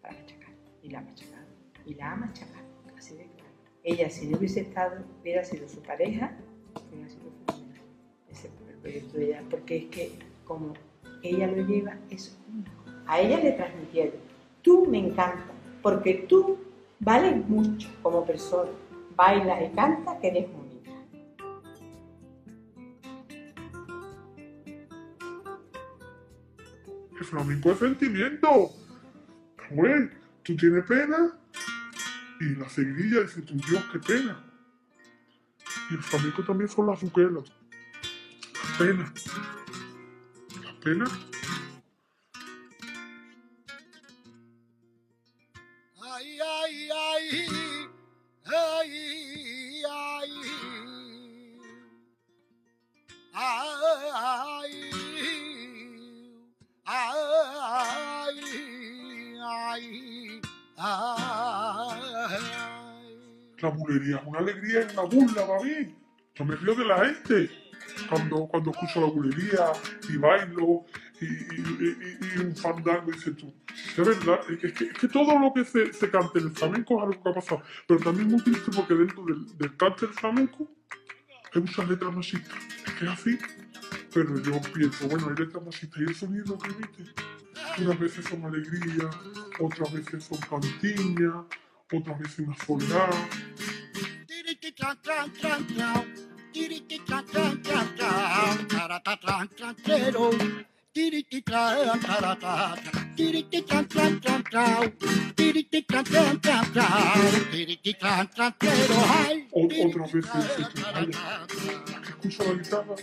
[0.00, 0.50] para machacar.
[0.82, 1.46] Y la ha machacado.
[1.84, 3.50] Y la ha machacado, así de claro.
[3.82, 6.36] Ella, si no hubiese estado, hubiera sido su pareja,
[6.90, 7.82] hubiera sido fenomenal.
[8.30, 10.12] Ese fue el proyecto de ella, porque es que
[10.44, 10.74] como
[11.22, 12.70] ella lo lleva, es una.
[13.06, 14.14] A ella le transmitieron,
[14.62, 15.44] tú me encantas,
[15.82, 16.58] porque tú
[17.00, 18.70] vales mucho como persona,
[19.16, 20.63] bailas y cantas, que eres única.
[27.24, 28.70] El flamenco es sentimiento.
[30.42, 31.32] Tú tienes pena
[32.38, 34.44] y la seguidilla dice, tu Dios, qué pena.
[35.90, 37.50] Y el flamenco también son las azuquelas.
[38.52, 39.12] Las penas.
[40.62, 41.10] Las penas.
[46.02, 47.63] Ay, ay, ay,
[63.96, 65.94] Es una alegría y una burla para mí.
[66.34, 67.50] Yo me río de la gente
[68.08, 69.72] cuando, cuando escucho la bulería
[70.08, 70.84] y bailo
[71.20, 71.28] y, y,
[71.80, 73.54] y- y un fandango y dices tú.
[73.96, 76.52] De verdad, es que, es que- es todo lo que se, se cante en el
[76.52, 77.62] flamenco es algo que ha pasado.
[77.86, 80.68] Pero también muy triste porque dentro del, del cante del flamenco
[81.54, 82.58] hay muchas letras machistas.
[82.86, 83.38] Es que es así.
[84.12, 87.04] Pero yo pienso, bueno, hay letras machistas y el sonido que emite.
[87.78, 89.08] Unas veces son alegría,
[89.60, 91.44] otras veces son cantiña,
[91.92, 93.10] otras veces una soledad.
[109.52, 110.26] Otra vez
[112.08, 112.94] escucha la guitarra,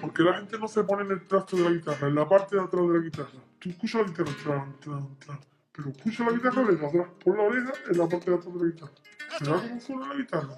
[0.00, 2.56] porque la gente no se pone en el trasto de la guitarra, en la parte
[2.56, 3.40] de atrás de la guitarra.
[3.58, 5.40] Tú escuchas la guitarra, tran, tran, tran.
[5.72, 8.60] pero escucha la guitarra desde atrás, por la oreja, en la parte de atrás de
[8.60, 8.92] la guitarra.
[9.38, 10.56] ¿Será como suena la guitarra?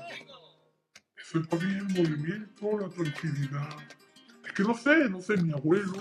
[1.32, 3.68] Para mí el movimiento, la tranquilidad.
[4.44, 5.92] Es que no sé, no sé, mi abuelo.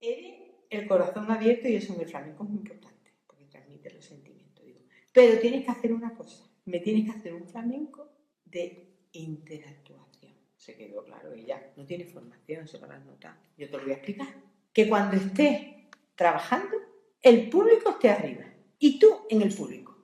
[0.00, 0.34] Eres
[0.68, 4.64] el corazón abierto y eso en el flamenco es muy importante, porque transmite los sentimientos.
[5.12, 8.10] Pero tienes que hacer una cosa, me tienes que hacer un flamenco
[8.44, 10.34] de interactuación.
[10.56, 13.36] Se quedó claro, ella no tiene formación, se lo habrán notado.
[13.56, 14.28] Yo te lo voy a explicar.
[14.72, 16.87] Que cuando estés trabajando,
[17.22, 18.44] el público esté arriba
[18.78, 19.96] y tú en el público.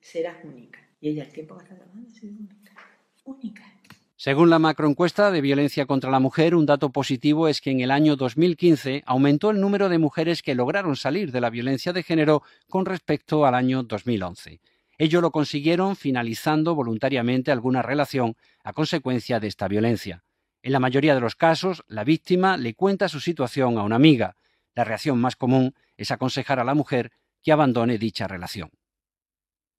[0.00, 0.80] Serás única.
[1.00, 2.72] Y ella el tiempo que está trabajando ha sido única.
[3.24, 3.64] Única.
[4.16, 7.90] Según la macroencuesta de violencia contra la mujer, un dato positivo es que en el
[7.90, 12.42] año 2015 aumentó el número de mujeres que lograron salir de la violencia de género
[12.68, 14.60] con respecto al año 2011.
[14.98, 20.22] Ello lo consiguieron finalizando voluntariamente alguna relación a consecuencia de esta violencia.
[20.62, 24.36] En la mayoría de los casos, la víctima le cuenta su situación a una amiga.
[24.74, 27.12] La reacción más común es aconsejar a la mujer
[27.42, 28.70] que abandone dicha relación.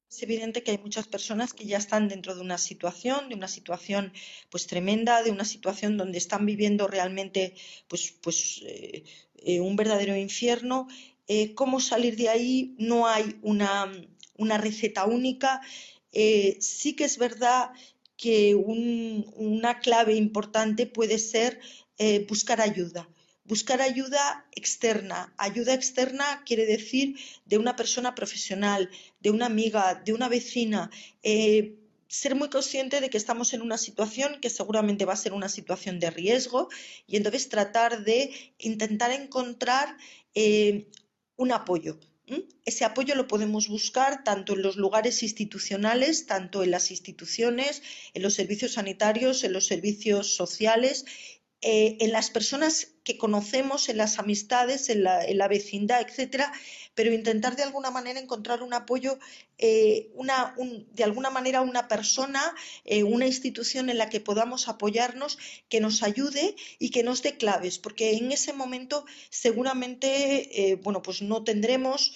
[0.09, 3.47] Es evidente que hay muchas personas que ya están dentro de una situación, de una
[3.47, 4.13] situación
[4.49, 7.55] pues tremenda, de una situación donde están viviendo realmente
[7.87, 9.03] pues, pues eh,
[9.49, 10.87] eh, un verdadero infierno.
[11.27, 12.75] Eh, ¿Cómo salir de ahí?
[12.79, 13.91] No hay una,
[14.37, 15.61] una receta única.
[16.59, 17.71] Sí que es verdad
[18.15, 21.59] que un- una clave importante puede ser
[22.29, 23.09] buscar ayuda.
[23.45, 25.33] Buscar ayuda externa.
[25.37, 28.89] Ayuda externa quiere decir de una persona profesional,
[29.19, 30.89] de una amiga, de una vecina.
[31.23, 31.75] Eh,
[32.07, 35.49] ser muy consciente de que estamos en una situación que seguramente va a ser una
[35.49, 36.69] situación de riesgo
[37.07, 39.97] y entonces tratar de intentar encontrar
[40.33, 40.87] eh,
[41.35, 41.99] un apoyo.
[42.65, 47.83] Ese apoyo lo podemos buscar tanto en los lugares institucionales, tanto en las instituciones,
[48.15, 51.05] en los servicios sanitarios, en los servicios sociales
[51.61, 56.51] eh, en las personas que conocemos, en las amistades, en la, vecindad, etcétera,
[56.93, 59.17] pero intentar de alguna manera encontrar un apoyo,
[59.57, 60.11] eh,
[60.93, 62.53] de alguna manera una persona,
[62.83, 65.37] eh, una institución en la que podamos apoyarnos,
[65.69, 71.21] que nos ayude y que nos dé claves, porque en ese momento seguramente, bueno, pues
[71.21, 72.13] no tendremos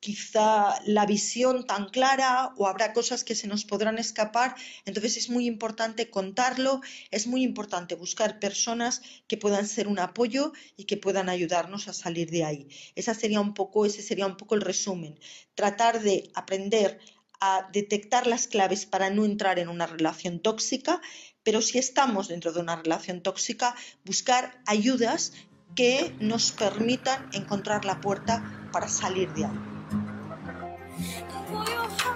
[0.00, 4.54] quizá la visión tan clara o habrá cosas que se nos podrán escapar.
[4.84, 6.80] Entonces es muy importante contarlo,
[7.10, 11.92] es muy importante buscar personas que puedan ser un apoyo y que puedan ayudarnos a
[11.92, 12.68] salir de ahí.
[12.94, 15.18] Esa sería un poco, ese sería un poco el resumen.
[15.54, 17.00] Tratar de aprender
[17.40, 21.00] a detectar las claves para no entrar en una relación tóxica,
[21.44, 23.74] pero si estamos dentro de una relación tóxica,
[24.04, 25.32] buscar ayudas
[25.76, 29.77] que nos permitan encontrar la puerta para salir de ahí.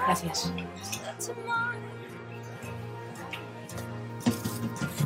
[0.07, 0.53] Gracias.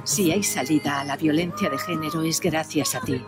[0.05, 3.20] Si hay salida a la violencia de género es gracias a ti.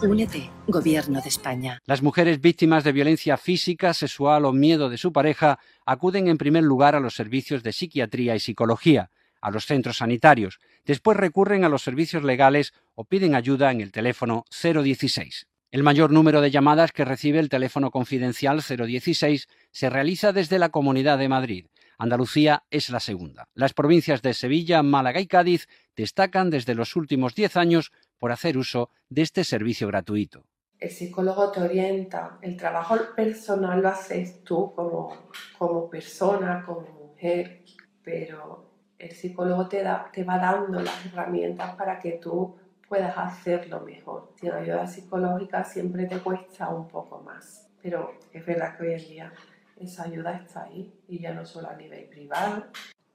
[0.00, 1.82] Únete, Gobierno de España.
[1.86, 6.62] Las mujeres víctimas de violencia física, sexual o miedo de su pareja acuden en primer
[6.62, 9.10] lugar a los servicios de psiquiatría y psicología,
[9.40, 10.60] a los centros sanitarios.
[10.84, 15.48] Después recurren a los servicios legales o piden ayuda en el teléfono 016.
[15.72, 20.68] El mayor número de llamadas que recibe el teléfono confidencial 016 se realiza desde la
[20.68, 21.66] Comunidad de Madrid.
[21.98, 23.48] Andalucía es la segunda.
[23.54, 28.56] Las provincias de Sevilla, Málaga y Cádiz destacan desde los últimos 10 años por hacer
[28.56, 30.44] uso de este servicio gratuito.
[30.78, 37.64] El psicólogo te orienta, el trabajo personal lo haces tú como, como persona, como mujer,
[38.04, 42.56] pero el psicólogo te, da, te va dando las herramientas para que tú
[42.88, 44.32] puedas hacerlo mejor.
[44.40, 49.08] Sin ayuda psicológica siempre te cuesta un poco más, pero es verdad que hoy en
[49.08, 49.32] día
[49.76, 52.66] esa ayuda está ahí y ya no solo a nivel privado.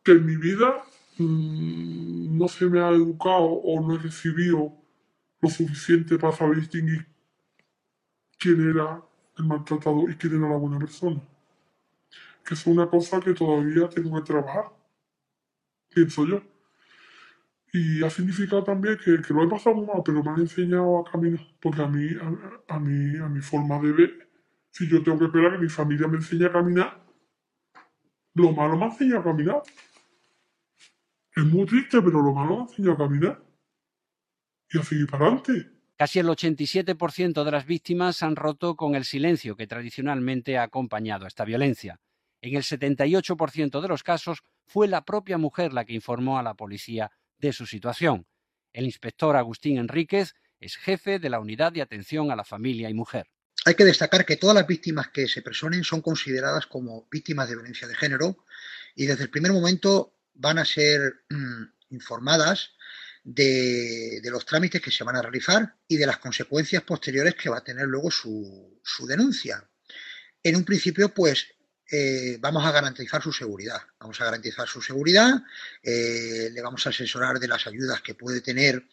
[0.04, 0.84] Que en mi vida
[1.18, 4.74] mm, no se me ha educado o no he recibido
[5.40, 7.08] lo suficiente para saber distinguir
[8.38, 9.02] quién era
[9.38, 11.22] el maltratado y quién era la buena persona.
[12.46, 14.66] Que es una cosa que todavía tengo que trabajar,
[15.90, 16.42] pienso yo.
[17.74, 21.10] Y ha significado también que, que lo he pasado mal, pero me han enseñado a
[21.10, 21.40] caminar.
[21.62, 22.08] Porque a mí,
[22.68, 24.30] a, mí, a mi forma de ver,
[24.72, 27.02] si yo tengo que esperar que mi familia me enseñe a caminar,
[28.34, 29.62] lo malo me ha enseñado a caminar.
[31.34, 33.44] Es muy triste, pero lo malo me ha enseñado a caminar.
[34.74, 35.72] Y a seguir para adelante.
[35.96, 41.26] Casi el 87% de las víctimas han roto con el silencio que tradicionalmente ha acompañado
[41.26, 42.00] esta violencia.
[42.42, 46.56] En el 78% de los casos fue la propia mujer la que informó a la
[46.56, 47.12] policía
[47.42, 48.26] de su situación.
[48.72, 52.94] El inspector Agustín Enríquez es jefe de la Unidad de Atención a la Familia y
[52.94, 53.28] Mujer.
[53.66, 57.56] Hay que destacar que todas las víctimas que se personen son consideradas como víctimas de
[57.56, 58.46] violencia de género
[58.96, 62.72] y desde el primer momento van a ser mm, informadas
[63.24, 67.58] de, los trámites que se van a realizar y de las consecuencias posteriores que va
[67.58, 69.68] a tener luego su denuncia.
[70.44, 71.48] En un principio, pues
[71.92, 73.82] eh, vamos a garantizar su seguridad.
[74.00, 75.44] Vamos a garantizar su seguridad,
[75.84, 78.86] eh, le vamos a asesorar de las ayudas que puede tener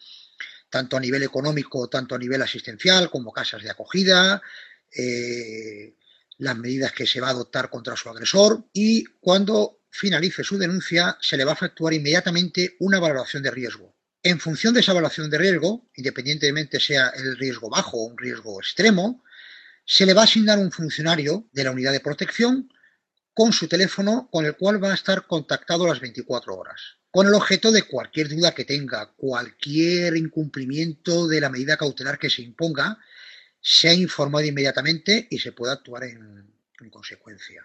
[0.69, 4.41] tanto a nivel económico, tanto a nivel asistencial, como casas de acogida,
[4.93, 5.95] eh,
[6.39, 11.17] las medidas que se va a adoptar contra su agresor y cuando finalice su denuncia
[11.21, 13.95] se le va a efectuar inmediatamente una valoración de riesgo.
[14.21, 18.59] En función de esa evaluación de riesgo, independientemente sea el riesgo bajo o un riesgo
[18.59, 19.23] extremo,
[19.85, 22.69] se le va a asignar un funcionario de la unidad de protección
[23.39, 27.33] con su teléfono con el cual va a estar contactado las 24 horas, con el
[27.33, 32.99] objeto de cualquier duda que tenga, cualquier incumplimiento de la medida cautelar que se imponga,
[33.61, 36.53] sea informado inmediatamente y se pueda actuar en,
[36.91, 37.63] consecuencia.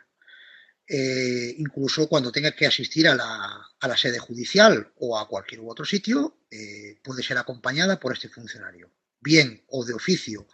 [0.86, 6.38] Eh, incluso cuando tenga que asistir a la, sede judicial o a cualquier otro sitio,
[6.52, 10.46] eh, puede ser acompañada por este funcionario, bien o de oficio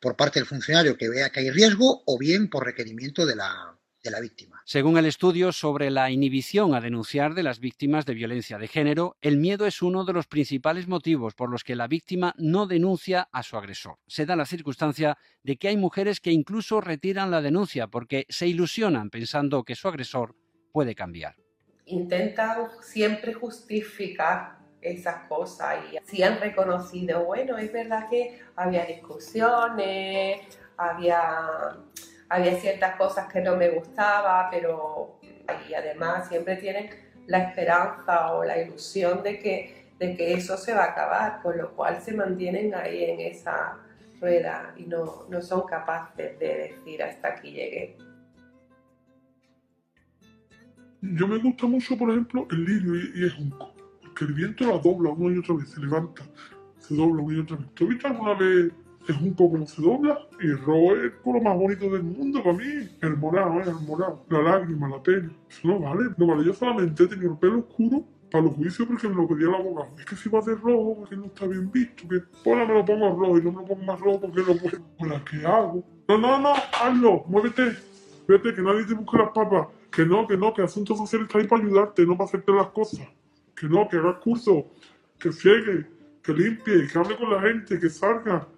[0.00, 3.73] por parte del funcionario que vea que hay riesgo o bien por requerimiento de la,
[4.04, 4.62] de la víctima.
[4.66, 9.16] Según el estudio sobre la inhibición a denunciar de las víctimas de violencia de género,
[9.22, 13.28] el miedo es uno de los principales motivos por los que la víctima no denuncia
[13.32, 13.96] a su agresor.
[14.06, 18.46] Se da la circunstancia de que hay mujeres que incluso retiran la denuncia porque se
[18.46, 20.36] ilusionan pensando que su agresor
[20.70, 21.36] puede cambiar.
[21.86, 30.40] Intentan siempre justificar esas cosas y sí han reconocido, bueno, es verdad que había discusiones,
[30.76, 31.78] había,
[32.28, 35.18] había ciertas cosas que no me gustaba, pero
[35.68, 36.90] y además siempre tienen
[37.26, 41.56] la esperanza o la ilusión de que, de que eso se va a acabar, con
[41.56, 43.78] lo cual se mantienen ahí en esa
[44.20, 47.96] rueda y no, no son capaces de decir hasta aquí llegué.
[51.02, 54.64] Yo me gusta mucho, por ejemplo, el lirio y, y el junco, porque el viento
[54.64, 56.22] la dobla una y otra vez, se levanta,
[56.78, 57.66] se dobla una y otra vez.
[57.74, 58.72] ¿Tú has visto alguna vez
[59.08, 60.18] el junco como se dobla?
[60.40, 62.88] Y es el color más bonito del mundo para mí.
[63.00, 63.64] El morado, ¿eh?
[63.66, 64.24] el morado.
[64.28, 65.30] La lágrima, la pena.
[65.48, 66.44] Eso no vale, no vale.
[66.44, 69.54] Yo solamente he tenido el pelo oscuro para los juicios porque me lo pedía el
[69.54, 69.90] abogado.
[69.98, 72.08] Es que si va de rojo, porque no está bien visto.
[72.08, 74.56] Que ahora me lo pongo rojo y no me lo pongo más rojo porque no
[74.58, 74.78] puedo.
[74.98, 75.84] Hola, ¿qué hago?
[76.08, 76.52] No, no, no,
[76.82, 77.76] hazlo, muévete.
[78.26, 79.68] Vete, que nadie te busque las papas.
[79.90, 82.68] Que no, que no, que Asuntos Sociales está ahí para ayudarte, no para hacerte las
[82.68, 83.06] cosas.
[83.54, 84.66] Que no, que hagas curso,
[85.18, 85.86] que ciegue,
[86.22, 88.48] que limpie, que hable con la gente, que salga.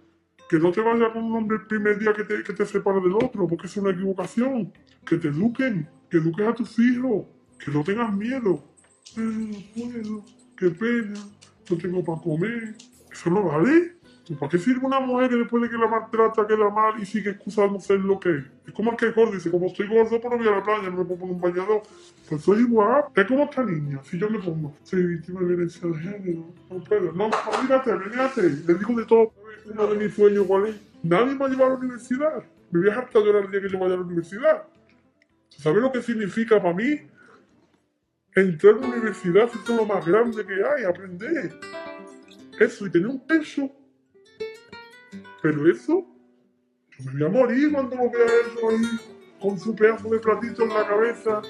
[0.48, 3.00] Que no te vayas con un hombre el primer día que te, que te separe
[3.00, 4.72] del otro, porque es una equivocación.
[5.04, 7.26] Que te eduquen, que eduques a tus hijos,
[7.58, 8.64] que no tengas miedo.
[9.16, 10.24] Ay, no puedo,
[10.56, 11.20] qué pena,
[11.70, 12.74] no tengo para comer.
[13.10, 13.96] Eso no vale.
[14.28, 17.06] ¿Y ¿Para qué sirve una mujer que después de que la maltrata queda mal y
[17.06, 18.44] sigue excusando ser lo que es?
[18.66, 20.90] Es como el que es gordo, dice, como estoy gordo, pero voy a la playa,
[20.90, 21.82] no me puedo poner un bañador.
[22.28, 23.04] Pues soy igual.
[23.14, 26.82] Es como esta niña, si yo me pongo, soy víctima de violencia de género, no
[26.82, 27.12] puedo.
[27.12, 28.42] No, olvídate, olvídate.
[28.42, 29.32] Le digo de todo.
[29.70, 30.76] Uno de mis sueños, ¿cuál es?
[31.02, 32.44] Nadie me va a llevar a la universidad.
[32.70, 34.62] Me voy a hartar llorar el día que yo vaya a la universidad.
[35.48, 37.00] ¿Sabes lo que significa para mí?
[38.34, 41.58] Entrar a la universidad es lo más grande que hay, aprender.
[42.58, 43.70] Eso, y tener un peso
[45.46, 46.04] pero eso,
[46.98, 48.84] yo me voy a morir cuando lo vea eso ahí,
[49.40, 51.42] con su pedazo de platito en la cabeza.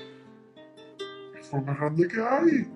[1.40, 2.70] Es lo más grande que hay.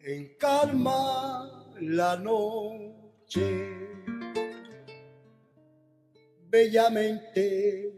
[0.00, 3.87] En calma la noche,
[6.50, 7.92] bellamente.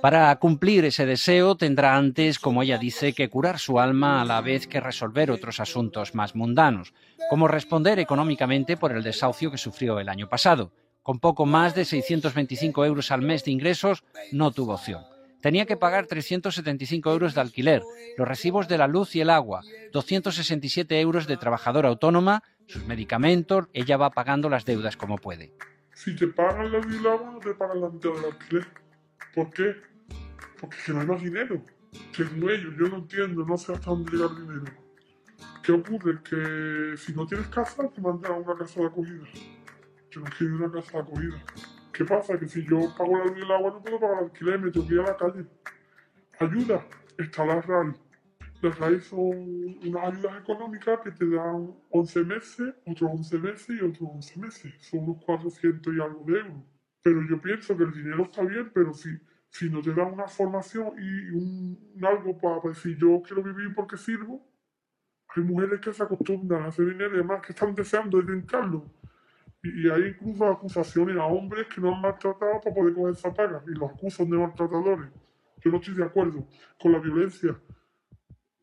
[0.00, 4.40] Para cumplir ese deseo tendrá antes, como ella dice, que curar su alma a la
[4.40, 6.92] vez que resolver otros asuntos más mundanos,
[7.30, 10.72] como responder económicamente por el desahucio que sufrió el año pasado.
[11.02, 15.04] Con poco más de 625 euros al mes de ingresos, no tuvo opción.
[15.42, 17.82] Tenía que pagar 375 euros de alquiler,
[18.16, 19.60] los recibos de la luz y el agua,
[19.92, 25.52] 267 euros de trabajadora autónoma, sus medicamentos, ella va pagando las deudas como puede.
[25.94, 28.66] Si te pagan la luz y el agua, no te pagan la mitad del alquiler.
[29.34, 29.76] ¿Por qué?
[30.60, 31.62] Porque que no hay más dinero.
[32.12, 34.64] Según ellos, yo no entiendo, no sé hasta dónde llega el dinero.
[35.62, 36.20] ¿Qué ocurre?
[36.22, 39.24] Que si no tienes casa, te mandan a una casa de acogida.
[40.10, 41.44] Yo no quiero una casa de acogida.
[41.92, 42.38] ¿Qué pasa?
[42.38, 44.70] Que si yo pago la luz y el agua, no puedo pagar el alquiler, me
[44.72, 45.46] tengo que ir a la calle.
[46.40, 46.84] Ayuda,
[47.18, 47.94] está la RAI.
[48.64, 53.84] Las RAI son unas ayudas económicas que te dan 11 meses, otros 11 meses y
[53.84, 54.74] otros 11 meses.
[54.80, 56.62] Son unos 400 y algo de euros.
[57.02, 59.10] Pero yo pienso que el dinero está bien, pero si,
[59.50, 63.98] si no te dan una formación y un algo para decir yo quiero vivir porque
[63.98, 64.42] sirvo,
[65.36, 68.90] hay mujeres que se acostumbran a hacer dinero y además que están deseando intentarlo.
[69.62, 73.34] Y, y hay incluso acusaciones a hombres que no han maltratado para poder coger esa
[73.34, 75.10] paga y los acusan de maltratadores.
[75.62, 76.48] Yo no estoy de acuerdo
[76.80, 77.58] con la violencia,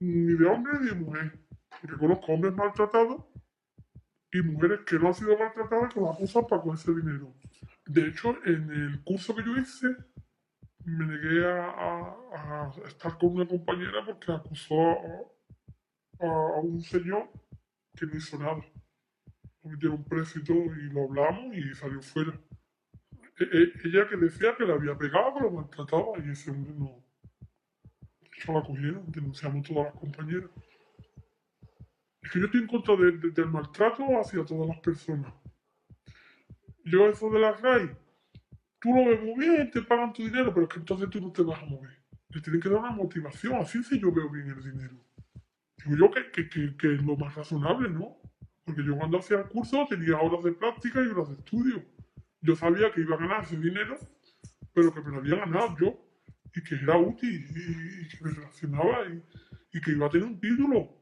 [0.01, 1.39] ni de hombre ni de mujer.
[1.81, 3.23] Porque conozco hombres maltratados
[4.31, 7.33] y mujeres que no han sido maltratadas que los acusan para coger ese dinero.
[7.85, 9.87] De hecho, en el curso que yo hice,
[10.85, 14.75] me negué a, a- a estar con una compañera porque acusó
[16.19, 17.29] a, a un señor
[17.95, 18.63] que no hizo nada.
[19.63, 22.33] Lo metieron preso y todo, y lo hablamos y salió fuera.
[23.39, 26.73] E- e- ella que decía que le había pegado, que lo maltrataba, y ese hombre
[26.73, 27.00] no.
[28.47, 30.49] La cogieron, denunciamos todas las compañeras.
[32.21, 35.33] Es que yo estoy en contra de- de- del maltrato hacia todas las personas.
[36.85, 37.91] Yo eso de las RAI,
[38.79, 41.31] tú lo ves muy bien, te pagan tu dinero, pero es que entonces tú no
[41.31, 41.97] te vas a mover.
[42.29, 44.95] Le tienen que dar una motivación, así sí yo veo bien el dinero.
[45.85, 48.17] Digo yo que, que, que, que es lo más razonable, ¿no?
[48.63, 51.83] Porque yo cuando hacía el curso tenía horas de práctica y horas de estudio.
[52.41, 53.97] Yo sabía que iba a ganar ese dinero,
[54.73, 55.99] pero que me lo había ganado yo,
[56.55, 59.05] y que era útil, y, que me relacionaba,
[59.71, 60.97] y, que iba a tener un título.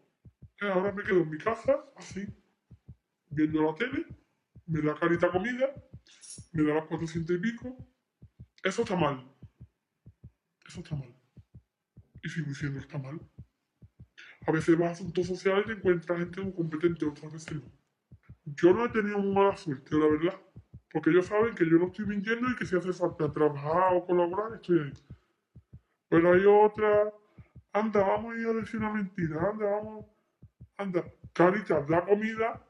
[0.62, 2.26] Ahora me quedo en mi casa, así,
[3.30, 4.06] viendo la tele,
[4.68, 5.74] me da carita comida,
[6.54, 7.78] me da las 400 y pico.
[8.64, 9.26] Eso está mal.
[10.68, 11.16] Eso está mal.
[12.22, 13.20] Y sigo diciendo está mal.
[14.46, 17.72] A veces vas a asuntos sociales y te encuentras gente muy competente, otras veces no.
[18.46, 20.40] Yo no he tenido muy mala suerte, la verdad.
[20.92, 24.06] Porque ellos saben que yo no estoy mintiendo y que si hace falta trabajar o
[24.06, 24.94] colaborar, estoy ahí.
[26.10, 27.14] Pero hay otra,
[27.72, 30.06] anda, vamos a ir a decir una mentira, anda, vamos
[30.78, 31.04] anda,
[31.34, 32.66] Caritas da comida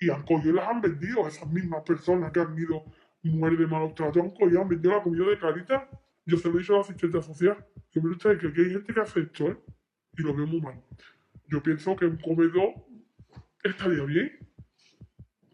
[0.00, 1.26] y y las han vendido.
[1.26, 2.84] Esas mismas personas que han ido
[3.22, 5.84] mujeres de malos tratos y han vendido la comida de Caritas.
[6.26, 7.64] Yo se lo he dicho a la asistente social.
[7.92, 9.58] Yo me gusta que aquí hay gente que hace esto, ¿eh?
[10.18, 10.80] Y lo veo muy mal.
[11.46, 12.74] Yo pienso que un comedor
[13.62, 14.38] estaría bien.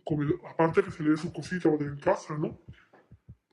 [0.04, 2.58] Comedor, aparte que se le dé sus cositas en casa, ¿no?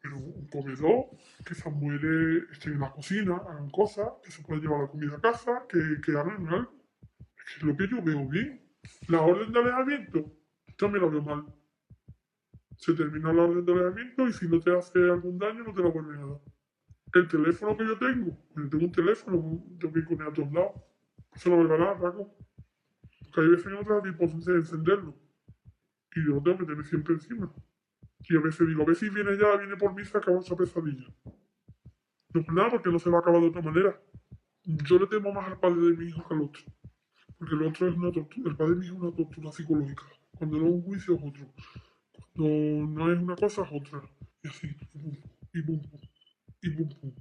[0.06, 1.06] Pero un comedor,
[1.44, 5.16] que esas mujeres estén en la cocina, hagan cosas, que se pueda llevar la comida
[5.16, 6.72] a casa, que, que hagan algo.
[7.10, 8.62] Es que es lo que yo veo bien.
[9.08, 10.32] La orden de alejamiento,
[10.78, 11.46] también la veo mal.
[12.78, 15.82] Se termina la orden de alejamiento y si no te hace algún daño no te
[15.82, 16.42] la vuelven a dar.
[17.16, 20.34] El teléfono que yo tengo, yo tengo un teléfono, tengo que ir con él a
[20.34, 20.82] todos lados.
[21.34, 22.38] Se lo dar, Paco.
[23.24, 25.18] Porque hay veces que no te da tiempo de encenderlo.
[26.16, 27.52] Y yo lo tengo que tener siempre encima.
[28.30, 31.06] Y a veces digo, a si viene ya, viene por mí se acaba esa pesadilla.
[32.34, 34.02] No nada, porque no se va a acabar de otra manera.
[34.64, 36.64] Yo le temo más al padre de mi hijo que al otro.
[37.38, 40.04] Porque el otro es una tortura, el padre de mi hijo es una tortura psicológica.
[40.38, 41.54] Cuando no es un juicio es otro.
[42.34, 44.02] Cuando no es una cosa es otra.
[44.44, 44.68] Y así,
[45.54, 45.82] y bum,
[46.62, 47.14] y bum, bum.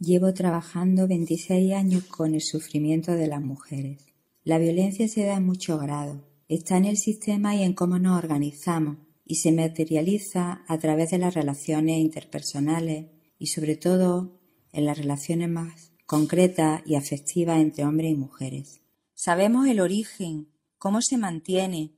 [0.00, 4.12] Llevo trabajando 26 años con el sufrimiento de las mujeres.
[4.42, 6.33] La violencia se da en muchos grados.
[6.48, 11.18] Está en el sistema y en cómo nos organizamos y se materializa a través de
[11.18, 13.06] las relaciones interpersonales
[13.38, 14.38] y sobre todo
[14.72, 18.80] en las relaciones más concretas y afectivas entre hombres y mujeres.
[19.14, 21.94] Sabemos el origen, cómo se mantiene,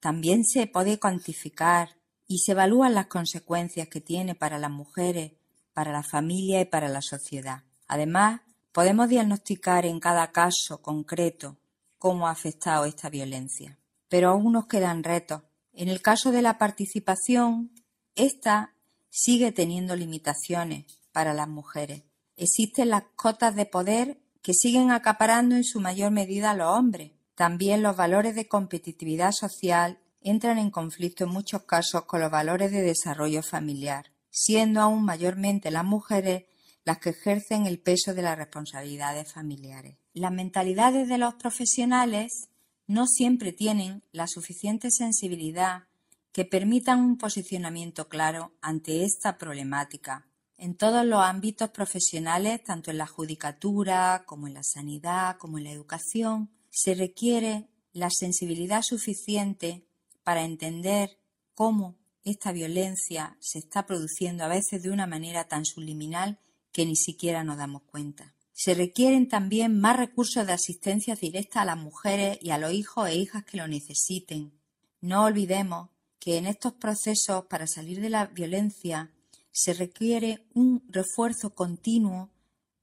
[0.00, 1.90] también se puede cuantificar
[2.26, 5.32] y se evalúan las consecuencias que tiene para las mujeres,
[5.74, 7.64] para la familia y para la sociedad.
[7.86, 8.40] Además,
[8.72, 11.58] podemos diagnosticar en cada caso concreto
[12.04, 13.78] cómo ha afectado esta violencia.
[14.10, 15.40] Pero aún nos quedan retos.
[15.72, 17.72] En el caso de la participación,
[18.14, 18.74] esta
[19.08, 22.02] sigue teniendo limitaciones para las mujeres.
[22.36, 27.12] Existen las cotas de poder que siguen acaparando en su mayor medida a los hombres.
[27.36, 32.70] También los valores de competitividad social entran en conflicto en muchos casos con los valores
[32.70, 36.44] de desarrollo familiar, siendo aún mayormente las mujeres
[36.84, 40.03] las que ejercen el peso de las responsabilidades familiares.
[40.14, 42.48] Las mentalidades de los profesionales
[42.86, 45.84] no siempre tienen la suficiente sensibilidad
[46.32, 52.98] que permitan un posicionamiento claro ante esta problemática en todos los ámbitos profesionales, tanto en
[52.98, 59.84] la judicatura como en la sanidad, como en la educación, se requiere la sensibilidad suficiente
[60.22, 61.18] para entender
[61.54, 66.38] cómo esta violencia se está produciendo a veces de una manera tan subliminal
[66.72, 68.34] que ni siquiera nos damos cuenta.
[68.54, 73.08] Se requieren también más recursos de asistencia directa a las mujeres y a los hijos
[73.08, 74.52] e hijas que lo necesiten.
[75.00, 75.90] No olvidemos
[76.20, 79.10] que en estos procesos para salir de la violencia
[79.50, 82.30] se requiere un refuerzo continuo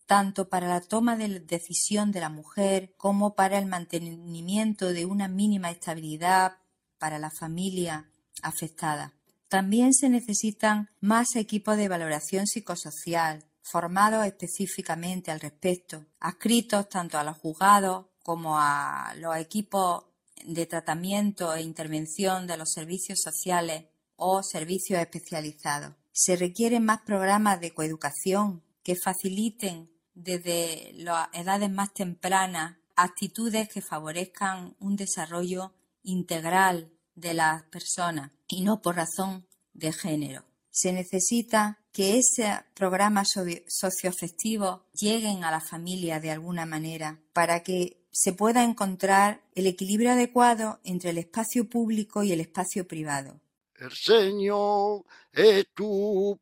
[0.06, 5.30] tanto para la toma de decisión de la mujer como para el mantenimiento de una
[5.30, 6.58] mínima estabilidad
[6.98, 8.12] para la familia
[8.44, 9.14] afectada.
[9.48, 17.24] También se necesitan más equipos de valoración psicosocial, formados específicamente al respecto, adscritos tanto a
[17.24, 20.06] los juzgados como a los equipos
[20.46, 23.86] de tratamiento e intervención de los servicios sociales
[24.16, 25.96] o servicios especializados.
[26.12, 33.82] Se requieren más programas de coeducación que faciliten desde las edades más tempranas actitudes que
[33.82, 40.51] favorezcan un desarrollo integral de las personas y no por razón de género.
[40.72, 48.02] Se necesita que ese programa socioafectivo lleguen a la familia de alguna manera para que
[48.12, 53.40] se pueda encontrar el equilibrio adecuado entre el espacio público y el espacio privado.
[53.76, 56.40] El Señor es tu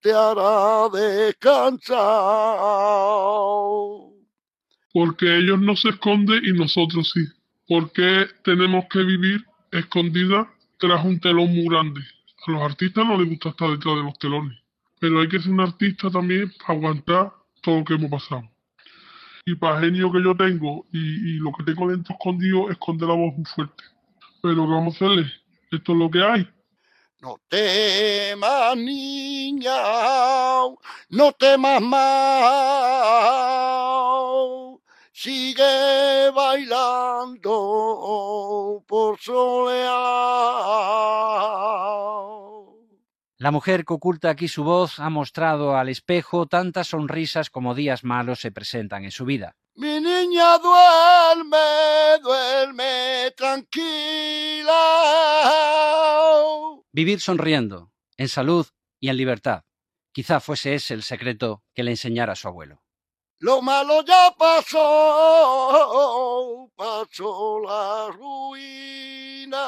[0.00, 1.96] te hará descansar.
[4.92, 7.20] Porque ellos no se esconden y nosotros sí.
[7.68, 12.00] Porque tenemos que vivir escondida tras un telón muy grande.
[12.44, 14.58] A los artistas no les gusta estar detrás de los telones,
[14.98, 17.32] pero hay que ser un artista también para aguantar
[17.62, 18.50] todo lo que hemos pasado.
[19.44, 23.14] Y para el genio que yo tengo y, lo que tengo dentro escondido, esconde la
[23.14, 23.84] voz muy fuerte.
[24.46, 25.26] Pero vamos a hacerle,
[25.72, 26.48] esto es lo que hay.
[27.20, 29.72] No temas, niña,
[31.08, 32.46] no temas más.
[35.10, 37.50] Sigue bailando
[38.86, 39.96] por solear.
[43.38, 48.02] La mujer que oculta aquí su voz ha mostrado al espejo tantas sonrisas como días
[48.02, 49.56] malos se presentan en su vida.
[49.74, 54.72] Mi niña duerme, duerme tranquila.
[56.92, 58.66] Vivir sonriendo, en salud
[59.00, 59.64] y en libertad.
[60.12, 62.82] Quizá fuese ese el secreto que le enseñara su abuelo.
[63.38, 64.80] Lo malo ya pasó,
[66.74, 69.60] pasó la ruina.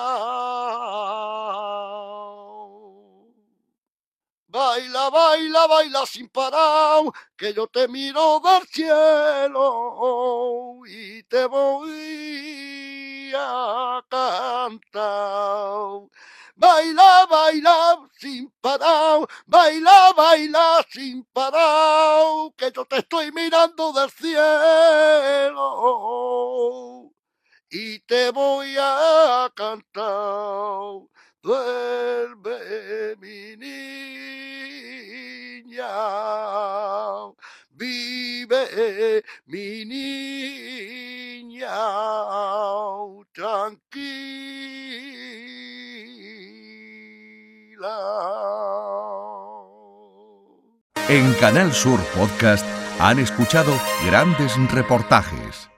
[4.51, 7.05] Baila, baila, baila sin parar,
[7.36, 16.09] que yo te miro del cielo y te voy a cantar.
[16.57, 25.59] Baila, baila sin parar, baila, baila sin parar, que yo te estoy mirando del cielo
[27.70, 31.03] y te voy a cantar.
[33.20, 33.76] Mi niña,
[37.70, 41.68] vive mi niña,
[43.32, 43.78] tranquila.
[51.09, 52.66] En Canal Sur Podcast
[52.99, 53.72] han escuchado
[54.05, 55.68] grandes reportajes